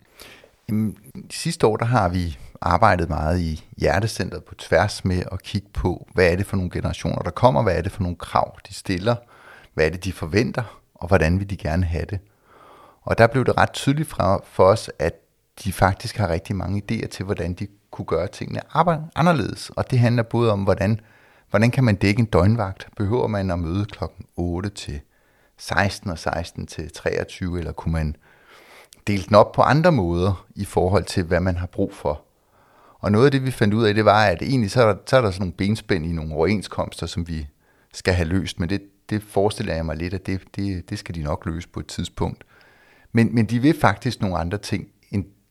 Jamen, 0.69 0.97
sidste 1.31 1.67
år 1.67 1.77
der 1.77 1.85
har 1.85 2.09
vi 2.09 2.39
arbejdet 2.61 3.09
meget 3.09 3.41
i 3.41 3.65
Hjertecentret 3.77 4.45
på 4.45 4.55
tværs 4.55 5.05
med 5.05 5.23
at 5.33 5.43
kigge 5.43 5.69
på, 5.73 6.09
hvad 6.15 6.33
er 6.33 6.37
det 6.37 6.47
for 6.47 6.57
nogle 6.57 6.71
generationer, 6.71 7.23
der 7.23 7.31
kommer, 7.31 7.63
hvad 7.63 7.77
er 7.77 7.83
det 7.83 7.93
for 7.93 8.03
nogle 8.03 8.17
krav, 8.17 8.59
de 8.69 8.75
stiller, 8.75 9.17
hvad 9.75 9.87
er 9.87 9.91
det, 9.91 10.05
de 10.05 10.13
forventer, 10.13 10.81
og 10.95 11.09
hvordan 11.09 11.39
vil 11.39 11.51
de 11.51 11.57
gerne 11.57 11.85
have 11.85 12.05
det. 12.11 12.19
Og 13.03 13.19
der 13.19 13.27
blev 13.27 13.45
det 13.45 13.57
ret 13.57 13.73
tydeligt 13.73 14.09
fra, 14.09 14.41
for 14.45 14.65
os, 14.65 14.91
at 14.99 15.15
de 15.65 15.73
faktisk 15.73 16.17
har 16.17 16.29
rigtig 16.29 16.57
mange 16.57 16.83
idéer 16.83 17.07
til, 17.09 17.25
hvordan 17.25 17.55
de 17.55 17.67
kunne 17.95 18.07
gøre 18.07 18.27
tingene 18.27 18.61
anderledes. 18.75 19.71
Og 19.71 19.91
det 19.91 19.99
handler 19.99 20.23
både 20.23 20.53
om, 20.53 20.63
hvordan, 20.63 21.01
hvordan 21.51 21.71
kan 21.71 21.85
man 21.85 21.95
dække 21.95 22.21
en 22.21 22.27
døgnvagt? 22.27 22.89
Behøver 22.97 23.27
man 23.27 23.51
at 23.51 23.59
møde 23.59 23.85
klokken 23.85 24.27
8 24.37 24.69
til 24.69 25.01
16 25.59 26.11
og 26.11 26.19
16 26.19 26.67
til 26.67 26.93
23, 26.93 27.59
eller 27.59 27.73
kunne 27.73 27.93
man 27.93 28.17
dele 29.07 29.23
den 29.23 29.35
op 29.35 29.53
på 29.53 29.63
andre 29.63 29.93
måder 29.93 30.47
i 30.55 30.65
forhold 30.65 31.05
til, 31.05 31.25
hvad 31.25 31.41
man 31.41 31.57
har 31.57 31.67
brug 31.67 31.95
for? 31.95 32.23
Og 32.99 33.13
noget 33.13 33.25
af 33.25 33.31
det, 33.31 33.45
vi 33.45 33.51
fandt 33.51 33.75
ud 33.75 33.85
af, 33.85 33.95
det 33.95 34.05
var, 34.05 34.25
at 34.25 34.43
egentlig 34.43 34.71
så 34.71 34.83
er 34.83 34.87
der, 34.87 34.97
så 35.07 35.17
er 35.17 35.21
der 35.21 35.31
sådan 35.31 35.41
nogle 35.41 35.53
benspænd 35.53 36.07
i 36.07 36.13
nogle 36.13 36.35
overenskomster, 36.35 37.07
som 37.07 37.29
vi 37.29 37.47
skal 37.93 38.15
have 38.15 38.29
løst, 38.29 38.61
men 38.61 38.69
det, 38.69 38.83
det 39.11 39.23
forestiller 39.23 39.75
jeg 39.75 39.87
mig 39.87 39.97
lidt, 39.97 40.15
at 40.15 40.27
det, 40.27 40.41
det, 40.57 40.91
det 40.91 40.99
skal 40.99 41.15
de 41.15 41.23
nok 41.23 41.47
løse 41.47 41.69
på 41.69 41.81
et 41.81 41.87
tidspunkt. 41.87 42.45
Men, 43.13 43.35
men 43.35 43.47
de 43.47 43.59
vil 43.59 43.81
faktisk 43.81 44.21
nogle 44.21 44.39
andre 44.39 44.59
ting, 44.59 44.89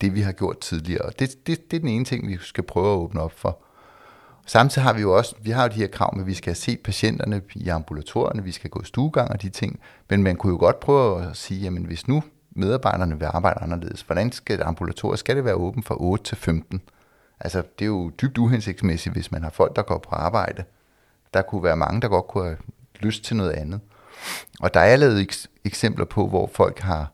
det 0.04 0.16
vi 0.16 0.22
har 0.22 0.32
gjort 0.32 0.60
tidligere. 0.60 1.12
Det, 1.20 1.48
det, 1.48 1.72
det 1.72 1.78
er 1.78 1.82
den 1.82 1.90
ene 1.90 2.06
ting, 2.06 2.28
vi 2.28 2.38
skal 2.42 2.64
prøve 2.64 2.94
at 2.94 2.98
åbne 2.98 3.22
op 3.22 3.32
for. 3.40 3.60
Samtidig 4.46 4.84
har 4.84 4.94
vi 4.94 5.02
jo 5.02 5.18
også, 5.18 5.36
vi 5.42 5.52
har 5.52 5.64
jo 5.64 5.70
de 5.70 5.80
her 5.80 5.88
krav 5.88 6.16
med, 6.16 6.24
at 6.24 6.28
vi 6.28 6.34
skal 6.34 6.56
se 6.56 6.78
patienterne 6.78 7.42
i 7.56 7.70
ambulatorierne, 7.70 8.44
vi 8.44 8.52
skal 8.52 8.70
gå 8.70 8.84
stuegang 8.84 9.32
og 9.32 9.42
de 9.42 9.50
ting, 9.50 9.80
men 10.10 10.24
man 10.24 10.36
kunne 10.36 10.52
jo 10.52 10.58
godt 10.58 10.80
prøve 10.80 11.30
at 11.30 11.38
sige, 11.38 11.62
jamen 11.62 11.86
hvis 11.86 12.08
nu 12.08 12.24
medarbejderne 12.56 13.20
vil 13.20 13.26
arbejde 13.26 13.60
anderledes, 13.60 14.02
hvordan 14.02 14.32
skal 14.32 14.58
det 14.58 14.64
ambulatoriet, 14.64 15.20
skal 15.20 15.36
det 15.36 15.46
være 15.46 15.54
åben 15.54 15.84
fra 15.84 15.96
8 16.00 16.24
til 16.24 16.38
15? 16.38 16.82
Altså 17.40 17.64
det 17.80 17.86
er 17.86 17.90
jo 17.90 18.12
dybt 18.22 18.38
uhensigtsmæssigt, 18.38 19.16
hvis 19.16 19.32
man 19.32 19.44
har 19.44 19.50
folk, 19.50 19.76
der 19.76 19.82
går 19.82 19.98
på 19.98 20.16
arbejde. 20.16 20.64
Der 21.34 21.42
kunne 21.42 21.64
være 21.64 21.78
mange, 21.78 22.02
der 22.02 22.08
godt 22.08 22.28
kunne 22.28 22.44
have 22.44 22.58
lyst 23.00 23.24
til 23.24 23.36
noget 23.36 23.52
andet. 23.52 23.80
Og 24.60 24.74
der 24.74 24.80
er 24.80 24.96
lavet 24.96 25.48
eksempler 25.66 26.06
på, 26.06 26.28
hvor 26.28 26.50
folk 26.54 26.80
har 26.80 27.12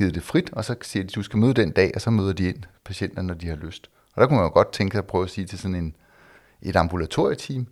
givet 0.00 0.14
det 0.14 0.22
frit, 0.22 0.50
og 0.52 0.64
så 0.64 0.74
siger 0.82 1.02
de, 1.02 1.08
du 1.08 1.22
skal 1.22 1.38
møde 1.38 1.54
den 1.54 1.70
dag, 1.70 1.92
og 1.94 2.00
så 2.00 2.10
møder 2.10 2.32
de 2.32 2.48
ind 2.48 2.62
patienterne, 2.84 3.28
når 3.28 3.34
de 3.34 3.48
har 3.48 3.56
lyst. 3.56 3.90
Og 4.14 4.20
der 4.20 4.26
kunne 4.26 4.36
man 4.36 4.44
jo 4.44 4.52
godt 4.52 4.72
tænke 4.72 4.94
sig 4.94 4.98
at 4.98 5.06
prøve 5.06 5.24
at 5.24 5.30
sige 5.30 5.46
til 5.46 5.58
sådan 5.58 5.74
en, 5.74 5.96
et 6.62 6.76
ambulatorieteam, 6.76 7.66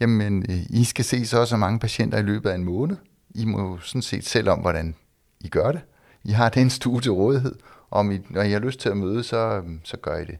jamen, 0.00 0.46
øh, 0.48 0.56
I 0.70 0.84
skal 0.84 1.04
se 1.04 1.26
så 1.26 1.44
så 1.44 1.56
mange 1.56 1.78
patienter 1.78 2.18
i 2.18 2.22
løbet 2.22 2.50
af 2.50 2.54
en 2.54 2.64
måned. 2.64 2.96
I 3.34 3.44
må 3.44 3.60
jo 3.60 3.78
sådan 3.78 4.02
set 4.02 4.26
selv 4.26 4.48
om, 4.48 4.58
hvordan 4.58 4.94
I 5.40 5.48
gør 5.48 5.72
det. 5.72 5.80
I 6.24 6.30
har 6.30 6.48
den 6.48 6.70
stue 6.70 7.00
til 7.00 7.12
rådighed, 7.12 7.54
og 7.90 7.98
om 8.00 8.10
I, 8.10 8.20
når 8.30 8.42
I 8.42 8.50
har 8.50 8.58
lyst 8.58 8.80
til 8.80 8.88
at 8.88 8.96
møde, 8.96 9.22
så, 9.22 9.36
øhm, 9.36 9.80
så 9.84 9.96
gør 9.96 10.16
I 10.16 10.24
det. 10.24 10.38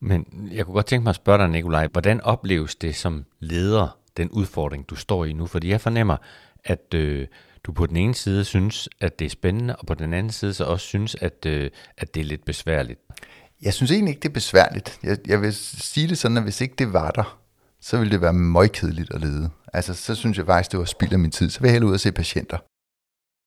Men 0.00 0.48
jeg 0.52 0.64
kunne 0.64 0.74
godt 0.74 0.86
tænke 0.86 1.02
mig 1.02 1.10
at 1.10 1.16
spørge 1.16 1.38
dig, 1.38 1.48
Nikolaj, 1.48 1.88
hvordan 1.92 2.20
opleves 2.20 2.76
det 2.76 2.96
som 2.96 3.24
leder, 3.40 3.98
den 4.16 4.30
udfordring, 4.30 4.90
du 4.90 4.94
står 4.94 5.24
i 5.24 5.32
nu? 5.32 5.46
Fordi 5.46 5.68
jeg 5.68 5.80
fornemmer, 5.80 6.16
at 6.64 6.94
øh, 6.94 7.26
du 7.64 7.72
på 7.72 7.86
den 7.86 7.96
ene 7.96 8.14
side 8.14 8.44
synes, 8.44 8.88
at 9.00 9.18
det 9.18 9.24
er 9.24 9.28
spændende, 9.30 9.76
og 9.76 9.86
på 9.86 9.94
den 9.94 10.12
anden 10.12 10.32
side 10.32 10.54
så 10.54 10.64
også 10.64 10.86
synes, 10.86 11.16
at, 11.20 11.46
øh, 11.46 11.70
at 11.96 12.14
det 12.14 12.20
er 12.20 12.24
lidt 12.24 12.44
besværligt. 12.44 13.00
Jeg 13.62 13.74
synes 13.74 13.90
egentlig 13.90 14.10
ikke, 14.10 14.20
det 14.20 14.28
er 14.28 14.32
besværligt. 14.32 14.98
Jeg, 15.02 15.18
jeg 15.26 15.40
vil 15.42 15.54
sige 15.54 16.08
det 16.08 16.18
sådan, 16.18 16.36
at 16.36 16.42
hvis 16.42 16.60
ikke 16.60 16.74
det 16.78 16.92
var 16.92 17.10
der, 17.10 17.40
så 17.80 17.98
ville 17.98 18.12
det 18.12 18.20
være 18.20 18.32
møgkedeligt 18.32 19.14
at 19.14 19.20
lede. 19.20 19.50
Altså, 19.72 19.94
så 19.94 20.14
synes 20.14 20.38
jeg 20.38 20.46
faktisk, 20.46 20.72
det 20.72 20.78
var 20.78 20.84
spild 20.84 21.12
af 21.12 21.18
min 21.18 21.30
tid. 21.30 21.50
Så 21.50 21.60
vil 21.60 21.68
jeg 21.68 21.72
hellere 21.72 21.88
ud 21.88 21.94
og 21.94 22.00
se 22.00 22.12
patienter. 22.12 22.58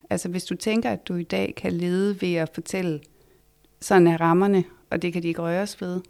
Altså, 0.09 0.29
hvis 0.29 0.45
du 0.45 0.55
tænker, 0.55 0.91
at 0.91 1.07
du 1.07 1.15
i 1.15 1.23
dag 1.23 1.53
kan 1.57 1.73
lede 1.73 2.21
ved 2.21 2.35
at 2.35 2.49
fortælle, 2.53 2.99
sådan 3.81 4.07
er 4.07 4.21
rammerne, 4.21 4.63
og 4.89 5.01
det 5.01 5.13
kan 5.13 5.23
de 5.23 5.27
ikke 5.27 5.41
røres 5.41 5.81
ved. 5.81 6.01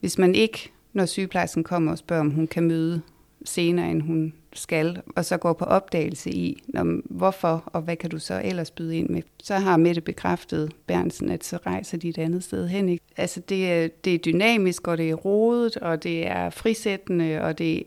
Hvis 0.00 0.18
man 0.18 0.34
ikke, 0.34 0.72
når 0.92 1.06
sygeplejersken 1.06 1.64
kommer 1.64 1.92
og 1.92 1.98
spørger, 1.98 2.20
om 2.20 2.30
hun 2.30 2.46
kan 2.46 2.62
møde 2.68 3.02
senere, 3.44 3.90
end 3.90 4.02
hun 4.02 4.32
skal, 4.52 5.02
og 5.16 5.24
så 5.24 5.36
går 5.36 5.52
på 5.52 5.64
opdagelse 5.64 6.30
i, 6.30 6.62
når, 6.68 7.00
hvorfor 7.04 7.62
og 7.66 7.82
hvad 7.82 7.96
kan 7.96 8.10
du 8.10 8.18
så 8.18 8.40
ellers 8.44 8.70
byde 8.70 8.96
ind 8.96 9.08
med. 9.08 9.22
Så 9.42 9.54
har 9.54 9.76
Mette 9.76 10.00
bekræftet 10.00 10.72
Bernsen, 10.86 11.30
at 11.30 11.44
så 11.44 11.58
rejser 11.66 11.98
de 11.98 12.08
et 12.08 12.18
andet 12.18 12.44
sted 12.44 12.68
hen. 12.68 12.88
Ikke? 12.88 13.04
Altså 13.16 13.40
det 13.40 13.72
er, 13.72 13.88
det 14.04 14.14
er 14.14 14.18
dynamisk, 14.18 14.88
og 14.88 14.98
det 14.98 15.10
er 15.10 15.14
rodet, 15.14 15.76
og 15.76 16.02
det 16.02 16.26
er 16.26 16.50
frisættende, 16.50 17.40
og 17.40 17.58
det 17.58 17.78
er 17.78 17.82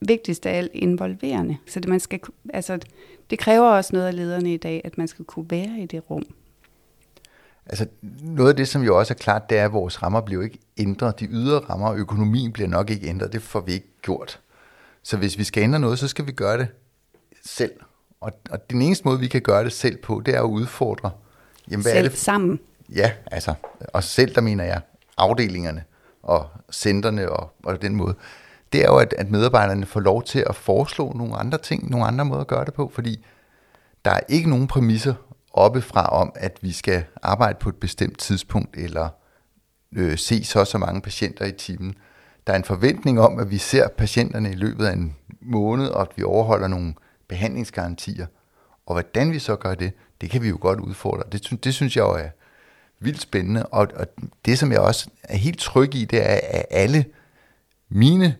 vigtigst 0.00 0.46
af 0.46 0.58
alt 0.58 0.70
involverende. 0.74 1.56
Så 1.66 1.80
det, 1.80 1.88
man 1.88 2.00
skal, 2.00 2.20
altså, 2.54 2.78
det 3.30 3.38
kræver 3.38 3.66
også 3.66 3.90
noget 3.92 4.06
af 4.06 4.16
lederne 4.16 4.54
i 4.54 4.56
dag, 4.56 4.80
at 4.84 4.98
man 4.98 5.08
skal 5.08 5.24
kunne 5.24 5.50
være 5.50 5.80
i 5.80 5.86
det 5.86 6.10
rum. 6.10 6.26
Altså 7.66 7.86
noget 8.22 8.50
af 8.50 8.56
det, 8.56 8.68
som 8.68 8.82
jo 8.82 8.98
også 8.98 9.14
er 9.14 9.18
klart, 9.18 9.50
det 9.50 9.58
er, 9.58 9.64
at 9.64 9.72
vores 9.72 10.02
rammer 10.02 10.20
bliver 10.20 10.42
ikke 10.42 10.58
ændret. 10.78 11.20
De 11.20 11.26
ydre 11.30 11.58
rammer 11.58 11.88
og 11.88 11.98
økonomien 11.98 12.52
bliver 12.52 12.68
nok 12.68 12.90
ikke 12.90 13.06
ændret. 13.06 13.32
Det 13.32 13.42
får 13.42 13.60
vi 13.60 13.72
ikke 13.72 13.86
gjort. 14.02 14.40
Så 15.04 15.16
hvis 15.16 15.38
vi 15.38 15.44
skal 15.44 15.62
ændre 15.62 15.78
noget, 15.78 15.98
så 15.98 16.08
skal 16.08 16.26
vi 16.26 16.32
gøre 16.32 16.58
det 16.58 16.68
selv. 17.44 17.72
Og, 18.20 18.32
og 18.50 18.70
den 18.70 18.82
eneste 18.82 19.04
måde, 19.04 19.20
vi 19.20 19.28
kan 19.28 19.42
gøre 19.42 19.64
det 19.64 19.72
selv 19.72 19.96
på, 19.96 20.22
det 20.26 20.34
er 20.34 20.40
at 20.40 20.46
udfordre. 20.46 21.10
Jamen, 21.70 21.82
hvad 21.82 21.92
selv 21.92 22.04
er 22.04 22.08
det? 22.08 22.18
sammen. 22.18 22.60
Ja, 22.94 23.12
altså. 23.26 23.54
Og 23.94 24.04
selv, 24.04 24.34
der 24.34 24.40
mener 24.40 24.64
jeg 24.64 24.80
afdelingerne 25.16 25.84
og 26.22 26.48
centerne 26.72 27.30
og, 27.30 27.54
og 27.64 27.82
den 27.82 27.96
måde. 27.96 28.14
Det 28.72 28.82
er 28.82 28.86
jo, 28.86 28.96
at, 28.96 29.14
at 29.18 29.30
medarbejderne 29.30 29.86
får 29.86 30.00
lov 30.00 30.22
til 30.22 30.44
at 30.48 30.56
foreslå 30.56 31.12
nogle 31.12 31.36
andre 31.36 31.58
ting, 31.58 31.90
nogle 31.90 32.06
andre 32.06 32.24
måder 32.24 32.40
at 32.40 32.46
gøre 32.46 32.64
det 32.64 32.74
på, 32.74 32.90
fordi 32.94 33.24
der 34.04 34.10
er 34.10 34.20
ikke 34.28 34.50
nogen 34.50 34.66
præmisser 34.66 35.14
oppefra 35.52 36.06
om, 36.06 36.32
at 36.34 36.58
vi 36.60 36.72
skal 36.72 37.04
arbejde 37.22 37.58
på 37.60 37.68
et 37.68 37.76
bestemt 37.76 38.18
tidspunkt, 38.18 38.76
eller 38.76 39.08
øh, 39.96 40.18
se 40.18 40.44
så 40.44 40.64
så 40.64 40.78
mange 40.78 41.00
patienter 41.00 41.44
i 41.44 41.52
timen. 41.52 41.94
Der 42.46 42.52
er 42.52 42.56
en 42.56 42.64
forventning 42.64 43.20
om, 43.20 43.38
at 43.38 43.50
vi 43.50 43.58
ser 43.58 43.88
patienterne 43.88 44.50
i 44.50 44.54
løbet 44.54 44.86
af 44.86 44.92
en 44.92 45.16
måned, 45.40 45.88
og 45.88 46.00
at 46.00 46.08
vi 46.16 46.22
overholder 46.22 46.68
nogle 46.68 46.94
behandlingsgarantier. 47.28 48.26
Og 48.86 48.94
hvordan 48.94 49.32
vi 49.32 49.38
så 49.38 49.56
gør 49.56 49.74
det, 49.74 49.92
det 50.20 50.30
kan 50.30 50.42
vi 50.42 50.48
jo 50.48 50.58
godt 50.60 50.80
udfordre. 50.80 51.22
Det, 51.32 51.64
det 51.64 51.74
synes 51.74 51.96
jeg 51.96 52.02
jo 52.02 52.10
er 52.10 52.28
vildt 53.00 53.20
spændende. 53.20 53.66
Og, 53.66 53.88
og 53.96 54.06
det, 54.44 54.58
som 54.58 54.72
jeg 54.72 54.80
også 54.80 55.10
er 55.22 55.36
helt 55.36 55.58
tryg 55.58 55.94
i, 55.94 56.04
det 56.04 56.30
er, 56.30 56.40
at 56.50 56.64
alle 56.70 57.04
mine 57.88 58.36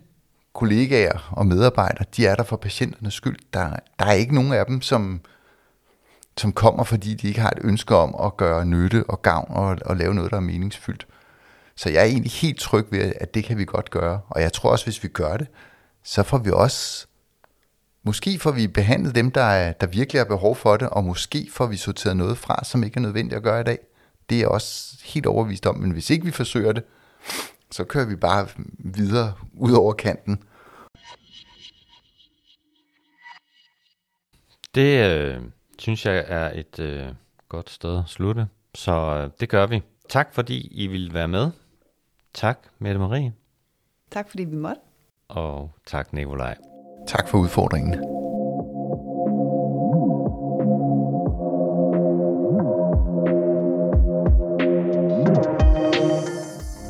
kollegaer 0.52 1.32
og 1.32 1.46
medarbejdere, 1.46 2.04
de 2.16 2.26
er 2.26 2.34
der 2.34 2.42
for 2.42 2.56
patienternes 2.56 3.14
skyld. 3.14 3.38
Der, 3.52 3.76
der 3.98 4.04
er 4.04 4.12
ikke 4.12 4.34
nogen 4.34 4.52
af 4.52 4.66
dem, 4.66 4.82
som, 4.82 5.20
som 6.36 6.52
kommer, 6.52 6.84
fordi 6.84 7.14
de 7.14 7.28
ikke 7.28 7.40
har 7.40 7.50
et 7.50 7.58
ønske 7.60 7.96
om 7.96 8.14
at 8.24 8.36
gøre 8.36 8.66
nytte 8.66 9.04
og 9.08 9.22
gavn 9.22 9.46
og, 9.50 9.78
og 9.84 9.96
lave 9.96 10.14
noget, 10.14 10.30
der 10.30 10.36
er 10.36 10.40
meningsfyldt. 10.40 11.06
Så 11.76 11.90
jeg 11.90 12.00
er 12.00 12.04
egentlig 12.04 12.32
helt 12.32 12.60
tryg 12.60 12.87
ved, 12.90 13.12
at 13.20 13.34
det 13.34 13.44
kan 13.44 13.58
vi 13.58 13.64
godt 13.64 13.90
gøre. 13.90 14.20
Og 14.28 14.40
jeg 14.40 14.52
tror 14.52 14.70
også, 14.70 14.87
hvis 14.87 15.02
vi 15.02 15.08
gør 15.08 15.37
det, 15.37 15.46
så 16.02 16.22
får 16.22 16.38
vi 16.38 16.50
også, 16.50 17.06
måske 18.02 18.38
får 18.38 18.50
vi 18.50 18.66
behandlet 18.66 19.14
dem, 19.14 19.30
der, 19.30 19.42
er, 19.42 19.72
der 19.72 19.87
virkelig 19.87 20.20
har 20.20 20.24
behov 20.24 20.56
for 20.56 20.76
det, 20.76 20.88
og 20.88 21.04
måske 21.04 21.48
får 21.52 21.66
vi 21.66 21.76
sorteret 21.76 22.16
noget 22.16 22.38
fra, 22.38 22.64
som 22.64 22.84
ikke 22.84 22.96
er 22.96 23.00
nødvendigt 23.00 23.37
at 23.37 23.42
gøre 23.42 23.60
i 23.60 23.64
dag. 23.64 23.78
Det 24.28 24.34
er 24.34 24.38
jeg 24.40 24.48
også 24.48 25.00
helt 25.04 25.26
overvist 25.26 25.66
om, 25.66 25.76
men 25.76 25.90
hvis 25.90 26.10
ikke 26.10 26.24
vi 26.24 26.30
forsøger 26.30 26.72
det, 26.72 26.84
så 27.70 27.84
kører 27.84 28.06
vi 28.06 28.16
bare 28.16 28.48
videre 28.78 29.32
ud 29.52 29.72
over 29.72 29.92
kanten. 29.92 30.42
Det 34.74 35.04
øh, 35.10 35.42
synes 35.78 36.06
jeg 36.06 36.24
er 36.28 36.50
et 36.54 36.78
øh, 36.78 37.06
godt 37.48 37.70
sted 37.70 37.98
at 37.98 38.04
slutte, 38.06 38.46
så 38.74 38.92
øh, 38.92 39.30
det 39.40 39.48
gør 39.48 39.66
vi. 39.66 39.82
Tak 40.08 40.34
fordi 40.34 40.68
I 40.70 40.87
ville 40.87 41.14
være 41.14 41.28
med. 41.28 41.50
Tak, 42.35 42.59
Mette 42.79 42.99
Marie. 42.99 43.33
Tak 44.11 44.29
fordi 44.29 44.44
vi 44.44 44.57
måtte. 44.57 44.81
Og 45.29 45.70
tak, 45.87 46.12
Nikolaj. 46.12 46.57
Tak 47.07 47.29
for 47.29 47.38
udfordringen. 47.38 47.94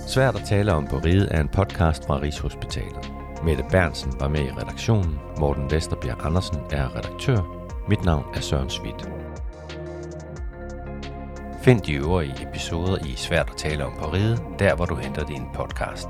Svært 0.08 0.36
at 0.36 0.42
tale 0.46 0.72
om 0.72 0.86
på 0.86 0.96
Ride 0.98 1.28
er 1.30 1.40
en 1.40 1.48
podcast 1.48 2.06
fra 2.06 2.20
Rigshospitalet. 2.20 3.12
Mette 3.44 3.64
Bernsen 3.70 4.12
var 4.20 4.28
med 4.28 4.40
i 4.40 4.50
redaktionen, 4.50 5.18
Morten 5.38 5.70
Vesterbjerg 5.70 6.26
Andersen 6.26 6.56
er 6.70 6.96
redaktør, 6.96 7.64
mit 7.88 8.04
navn 8.04 8.24
er 8.34 8.40
Søren 8.40 8.70
Svidt. 8.70 9.23
Find 11.64 11.80
de 11.80 11.92
øvrige 11.92 12.48
episoder 12.48 13.06
i 13.06 13.14
Svært 13.16 13.50
at 13.50 13.56
tale 13.56 13.84
om 13.84 13.92
på 13.98 14.12
ride, 14.12 14.38
der 14.58 14.74
hvor 14.76 14.84
du 14.84 14.94
henter 14.94 15.26
din 15.26 15.42
podcast. 15.54 16.08